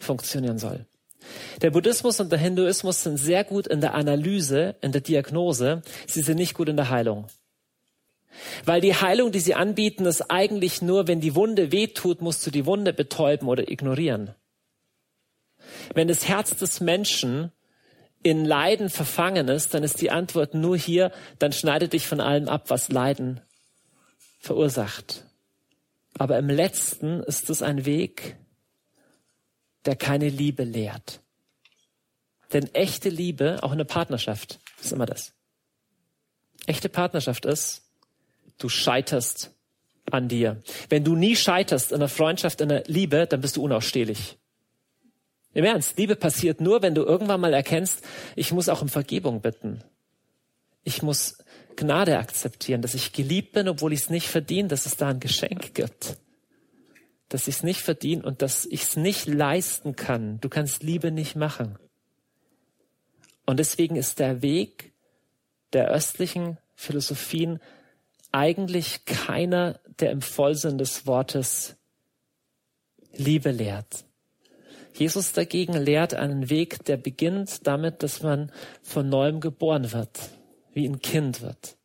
funktionieren 0.00 0.58
soll. 0.58 0.86
Der 1.60 1.70
Buddhismus 1.70 2.18
und 2.18 2.32
der 2.32 2.38
Hinduismus 2.38 3.02
sind 3.04 3.16
sehr 3.16 3.44
gut 3.44 3.66
in 3.68 3.80
der 3.80 3.94
Analyse, 3.94 4.74
in 4.80 4.90
der 4.90 5.02
Diagnose, 5.02 5.82
sie 6.06 6.22
sind 6.22 6.38
nicht 6.38 6.54
gut 6.54 6.68
in 6.68 6.76
der 6.76 6.90
Heilung. 6.90 7.26
Weil 8.64 8.80
die 8.80 8.94
Heilung, 8.94 9.32
die 9.32 9.40
sie 9.40 9.54
anbieten, 9.54 10.06
ist 10.06 10.30
eigentlich 10.30 10.82
nur, 10.82 11.06
wenn 11.06 11.20
die 11.20 11.34
Wunde 11.34 11.72
wehtut, 11.72 12.22
musst 12.22 12.46
du 12.46 12.50
die 12.50 12.66
Wunde 12.66 12.92
betäuben 12.92 13.48
oder 13.48 13.70
ignorieren. 13.70 14.34
Wenn 15.94 16.08
das 16.08 16.28
Herz 16.28 16.56
des 16.56 16.80
Menschen 16.80 17.52
in 18.22 18.44
Leiden 18.44 18.88
verfangen 18.88 19.48
ist, 19.48 19.74
dann 19.74 19.82
ist 19.82 20.00
die 20.00 20.10
Antwort 20.10 20.54
nur 20.54 20.76
hier, 20.76 21.12
dann 21.38 21.52
schneide 21.52 21.88
dich 21.88 22.06
von 22.06 22.20
allem 22.20 22.48
ab, 22.48 22.70
was 22.70 22.88
Leiden 22.88 23.40
verursacht. 24.38 25.24
Aber 26.18 26.38
im 26.38 26.48
letzten 26.48 27.22
ist 27.22 27.50
es 27.50 27.62
ein 27.62 27.84
Weg, 27.84 28.36
der 29.86 29.96
keine 29.96 30.28
Liebe 30.28 30.64
lehrt. 30.64 31.20
Denn 32.52 32.72
echte 32.74 33.08
Liebe, 33.08 33.62
auch 33.62 33.72
in 33.72 33.78
der 33.78 33.84
Partnerschaft, 33.84 34.60
ist 34.80 34.92
immer 34.92 35.06
das. 35.06 35.32
Echte 36.66 36.88
Partnerschaft 36.88 37.44
ist, 37.44 37.82
du 38.62 38.68
scheiterst 38.68 39.50
an 40.10 40.28
dir. 40.28 40.62
Wenn 40.88 41.04
du 41.04 41.14
nie 41.14 41.36
scheiterst 41.36 41.92
in 41.92 42.00
der 42.00 42.08
Freundschaft, 42.08 42.60
in 42.60 42.68
der 42.68 42.84
Liebe, 42.86 43.26
dann 43.26 43.40
bist 43.40 43.56
du 43.56 43.62
unausstehlich. 43.62 44.38
Im 45.54 45.64
Ernst, 45.64 45.98
Liebe 45.98 46.16
passiert 46.16 46.60
nur, 46.60 46.82
wenn 46.82 46.94
du 46.94 47.02
irgendwann 47.02 47.40
mal 47.40 47.52
erkennst, 47.52 48.02
ich 48.36 48.52
muss 48.52 48.68
auch 48.68 48.82
um 48.82 48.88
Vergebung 48.88 49.40
bitten. 49.42 49.82
Ich 50.82 51.02
muss 51.02 51.38
Gnade 51.76 52.18
akzeptieren, 52.18 52.82
dass 52.82 52.94
ich 52.94 53.12
geliebt 53.12 53.52
bin, 53.52 53.68
obwohl 53.68 53.92
ich 53.92 54.00
es 54.00 54.10
nicht 54.10 54.28
verdiene, 54.28 54.68
dass 54.68 54.86
es 54.86 54.96
da 54.96 55.08
ein 55.08 55.20
Geschenk 55.20 55.74
gibt 55.74 56.16
dass 57.32 57.48
ich 57.48 57.56
es 57.56 57.62
nicht 57.62 57.80
verdiene 57.80 58.22
und 58.22 58.42
dass 58.42 58.66
ich 58.66 58.82
es 58.82 58.96
nicht 58.96 59.26
leisten 59.26 59.96
kann. 59.96 60.38
Du 60.40 60.50
kannst 60.50 60.82
Liebe 60.82 61.10
nicht 61.10 61.34
machen. 61.34 61.78
Und 63.46 63.58
deswegen 63.58 63.96
ist 63.96 64.18
der 64.18 64.42
Weg 64.42 64.92
der 65.72 65.88
östlichen 65.88 66.58
Philosophien 66.74 67.58
eigentlich 68.32 69.04
keiner, 69.04 69.80
der 70.00 70.10
im 70.10 70.22
Vollsinn 70.22 70.78
des 70.78 71.06
Wortes 71.06 71.76
Liebe 73.14 73.50
lehrt. 73.50 74.04
Jesus 74.94 75.32
dagegen 75.32 75.74
lehrt 75.74 76.14
einen 76.14 76.50
Weg, 76.50 76.84
der 76.84 76.96
beginnt 76.96 77.66
damit, 77.66 78.02
dass 78.02 78.22
man 78.22 78.50
von 78.82 79.08
neuem 79.08 79.40
geboren 79.40 79.92
wird, 79.92 80.18
wie 80.72 80.86
ein 80.86 81.00
Kind 81.00 81.40
wird. 81.42 81.76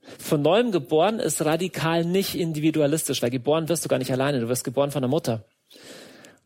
Von 0.00 0.42
neuem 0.42 0.72
geboren 0.72 1.20
ist 1.20 1.44
radikal 1.44 2.04
nicht 2.04 2.34
individualistisch, 2.34 3.22
weil 3.22 3.30
geboren 3.30 3.68
wirst 3.68 3.84
du 3.84 3.88
gar 3.88 3.98
nicht 3.98 4.10
alleine, 4.12 4.40
du 4.40 4.48
wirst 4.48 4.64
geboren 4.64 4.90
von 4.90 5.02
der 5.02 5.10
Mutter. 5.10 5.44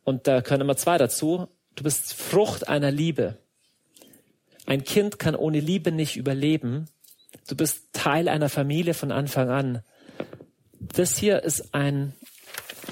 Und 0.04 0.26
da 0.26 0.42
können 0.42 0.62
immer 0.62 0.76
zwei 0.76 0.98
dazu. 0.98 1.46
Du 1.76 1.84
bist 1.84 2.12
Frucht 2.14 2.68
einer 2.68 2.90
Liebe. 2.90 3.38
Ein 4.66 4.84
Kind 4.84 5.18
kann 5.18 5.36
ohne 5.36 5.60
Liebe 5.60 5.92
nicht 5.92 6.16
überleben. 6.16 6.86
Du 7.48 7.56
bist 7.56 7.92
Teil 7.92 8.28
einer 8.28 8.48
Familie 8.48 8.94
von 8.94 9.12
Anfang 9.12 9.50
an. 9.50 9.82
Das 10.78 11.16
hier 11.16 11.42
ist 11.42 11.74
ein 11.74 12.14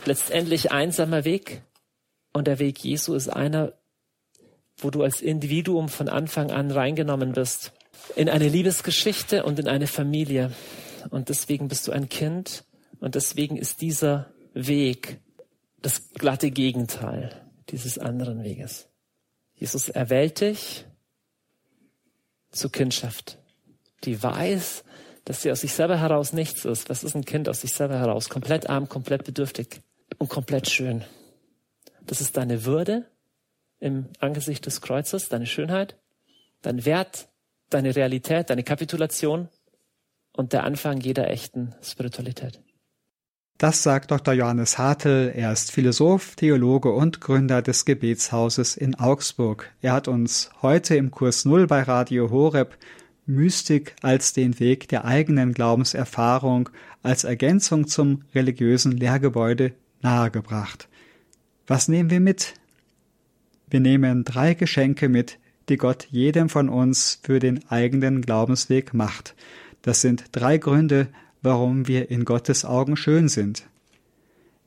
letztendlich 0.04 0.72
einsamer 0.72 1.24
Weg. 1.24 1.62
Und 2.32 2.46
der 2.46 2.58
Weg 2.58 2.82
Jesu 2.84 3.14
ist 3.14 3.28
einer, 3.28 3.72
wo 4.76 4.90
du 4.90 5.02
als 5.02 5.20
Individuum 5.20 5.88
von 5.88 6.08
Anfang 6.08 6.50
an 6.50 6.70
reingenommen 6.70 7.32
bist 7.32 7.72
in 8.16 8.28
eine 8.28 8.48
Liebesgeschichte 8.48 9.44
und 9.44 9.58
in 9.58 9.68
eine 9.68 9.86
Familie. 9.86 10.52
Und 11.10 11.28
deswegen 11.28 11.68
bist 11.68 11.86
du 11.88 11.92
ein 11.92 12.08
Kind 12.08 12.64
und 12.98 13.14
deswegen 13.14 13.56
ist 13.56 13.80
dieser 13.80 14.32
Weg 14.54 15.20
das 15.82 16.10
glatte 16.12 16.50
Gegenteil 16.50 17.50
dieses 17.70 17.98
anderen 17.98 18.42
Weges. 18.42 18.88
Jesus 19.54 19.88
erwählt 19.88 20.40
dich 20.40 20.86
zur 22.50 22.72
Kindschaft, 22.72 23.38
die 24.04 24.22
weiß, 24.22 24.84
dass 25.24 25.42
sie 25.42 25.52
aus 25.52 25.60
sich 25.60 25.72
selber 25.72 25.98
heraus 25.98 26.32
nichts 26.32 26.64
ist. 26.64 26.88
Was 26.88 27.04
ist 27.04 27.14
ein 27.14 27.24
Kind 27.24 27.48
aus 27.48 27.60
sich 27.60 27.72
selber 27.72 27.98
heraus? 27.98 28.28
Komplett 28.28 28.68
arm, 28.68 28.88
komplett 28.88 29.24
bedürftig 29.24 29.80
und 30.18 30.28
komplett 30.28 30.68
schön. 30.68 31.04
Das 32.02 32.20
ist 32.20 32.36
deine 32.36 32.64
Würde 32.64 33.06
im 33.78 34.06
Angesicht 34.18 34.66
des 34.66 34.80
Kreuzes, 34.80 35.28
deine 35.28 35.46
Schönheit, 35.46 35.96
dein 36.62 36.84
Wert, 36.84 37.28
deine 37.70 37.94
Realität, 37.94 38.50
deine 38.50 38.64
Kapitulation 38.64 39.48
und 40.32 40.52
der 40.52 40.64
Anfang 40.64 41.00
jeder 41.00 41.28
echten 41.30 41.74
Spiritualität. 41.82 42.60
Das 43.58 43.82
sagt 43.82 44.10
Dr. 44.10 44.32
Johannes 44.32 44.78
Hartl. 44.78 45.32
Er 45.34 45.52
ist 45.52 45.70
Philosoph, 45.70 46.34
Theologe 46.34 46.92
und 46.92 47.20
Gründer 47.20 47.60
des 47.60 47.84
Gebetshauses 47.84 48.74
in 48.74 48.94
Augsburg. 48.94 49.70
Er 49.82 49.92
hat 49.92 50.08
uns 50.08 50.50
heute 50.62 50.96
im 50.96 51.10
Kurs 51.10 51.44
Null 51.44 51.66
bei 51.66 51.82
Radio 51.82 52.30
Horeb 52.30 52.78
Mystik 53.26 53.94
als 54.02 54.33
den 54.33 54.59
Weg 54.59 54.88
der 54.88 55.04
eigenen 55.04 55.52
Glaubenserfahrung 55.52 56.68
als 57.02 57.24
Ergänzung 57.24 57.87
zum 57.87 58.22
religiösen 58.35 58.92
Lehrgebäude 58.92 59.72
nahegebracht. 60.02 60.88
Was 61.66 61.88
nehmen 61.88 62.11
wir 62.11 62.20
mit? 62.20 62.54
Wir 63.68 63.80
nehmen 63.80 64.24
drei 64.24 64.54
Geschenke 64.54 65.09
mit, 65.09 65.38
die 65.68 65.76
Gott 65.76 66.09
jedem 66.11 66.48
von 66.48 66.68
uns 66.68 67.20
für 67.22 67.38
den 67.38 67.68
eigenen 67.70 68.22
Glaubensweg 68.22 68.92
macht. 68.92 69.37
Das 69.83 70.00
sind 70.00 70.24
drei 70.33 70.59
Gründe, 70.59 71.09
warum 71.42 71.87
wir 71.87 72.11
in 72.11 72.24
Gottes 72.24 72.64
Augen 72.64 72.96
schön 72.96 73.28
sind. 73.28 73.66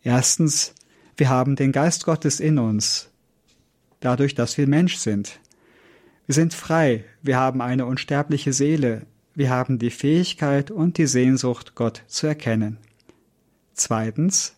Erstens, 0.02 0.74
wir 1.18 1.30
haben 1.30 1.56
den 1.56 1.72
Geist 1.72 2.06
Gottes 2.06 2.40
in 2.40 2.58
uns, 2.58 3.10
dadurch, 4.00 4.34
dass 4.34 4.58
wir 4.58 4.68
Mensch 4.68 4.96
sind. 4.96 5.40
Wir 6.26 6.36
sind 6.36 6.54
frei, 6.54 7.04
wir 7.22 7.38
haben 7.38 7.62
eine 7.62 7.86
unsterbliche 7.86 8.54
Seele, 8.54 9.06
wir 9.36 9.50
haben 9.50 9.78
die 9.78 9.90
Fähigkeit 9.90 10.72
und 10.72 10.98
die 10.98 11.08
Sehnsucht, 11.08 11.76
Gott 11.76 12.04
zu 12.08 12.28
erkennen. 12.28 12.78
Zweitens, 13.74 14.56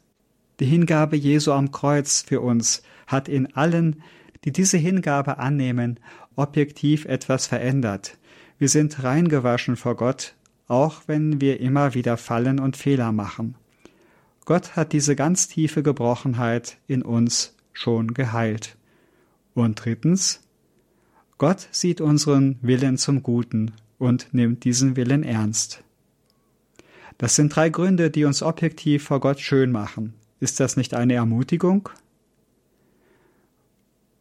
die 0.59 0.65
Hingabe 0.65 1.15
Jesu 1.15 1.51
am 1.51 1.71
Kreuz 1.71 2.23
für 2.27 2.41
uns 2.41 2.83
hat 3.07 3.27
in 3.27 3.55
allen, 3.55 4.03
die 4.43 4.51
diese 4.51 4.77
Hingabe 4.77 5.39
annehmen, 5.39 5.99
objektiv 6.35 7.05
etwas 7.05 7.47
verändert. 7.47 8.17
Wir 8.59 8.69
sind 8.69 9.03
reingewaschen 9.03 9.75
vor 9.75 9.95
Gott, 9.95 10.35
auch 10.67 11.01
wenn 11.07 11.41
wir 11.41 11.59
immer 11.59 11.93
wieder 11.93 12.17
fallen 12.17 12.59
und 12.59 12.77
Fehler 12.77 13.11
machen. 13.11 13.55
Gott 14.45 14.75
hat 14.75 14.93
diese 14.93 15.15
ganz 15.15 15.47
tiefe 15.47 15.81
Gebrochenheit 15.81 16.77
in 16.87 17.01
uns 17.01 17.55
schon 17.73 18.13
geheilt. 18.13 18.77
Und 19.55 19.83
drittens, 19.83 20.41
Gott 21.37 21.67
sieht 21.71 21.99
unseren 21.99 22.57
Willen 22.61 22.97
zum 22.97 23.21
Guten 23.21 23.73
und 23.97 24.33
nimmt 24.33 24.63
diesen 24.63 24.95
Willen 24.95 25.23
ernst. 25.23 25.83
Das 27.17 27.35
sind 27.35 27.55
drei 27.55 27.69
Gründe, 27.69 28.09
die 28.09 28.25
uns 28.25 28.41
objektiv 28.41 29.03
vor 29.03 29.19
Gott 29.19 29.39
schön 29.39 29.71
machen. 29.71 30.13
Ist 30.39 30.59
das 30.59 30.77
nicht 30.77 30.93
eine 30.93 31.13
Ermutigung? 31.13 31.89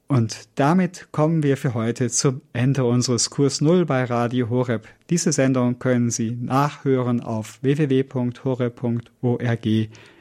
Und 0.06 0.48
damit 0.56 1.08
kommen 1.12 1.42
wir 1.42 1.56
für 1.56 1.74
heute 1.74 2.10
zum 2.10 2.42
Ende 2.52 2.84
unseres 2.84 3.30
Kurs 3.30 3.60
Null 3.60 3.86
bei 3.86 4.04
Radio 4.04 4.50
Horeb. 4.50 4.86
Diese 5.10 5.32
Sendung 5.32 5.78
können 5.78 6.10
Sie 6.10 6.32
nachhören 6.32 7.20
auf 7.20 7.58
www.horeb.org 7.62 9.66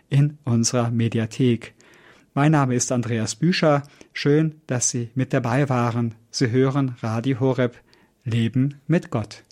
in 0.10 0.38
unserer 0.46 0.90
Mediathek. 0.90 1.74
Mein 2.34 2.54
Name 2.54 2.76
ist 2.76 2.92
Andreas 2.92 3.36
Büscher. 3.36 3.84
Schön, 4.14 4.62
dass 4.68 4.90
Sie 4.90 5.10
mit 5.16 5.34
dabei 5.34 5.70
waren. 5.70 6.16
Sie 6.36 6.50
hören 6.50 6.96
Radio 7.04 7.40
Horeb 7.40 7.76
Leben 8.24 8.82
mit 8.88 9.12
Gott. 9.12 9.44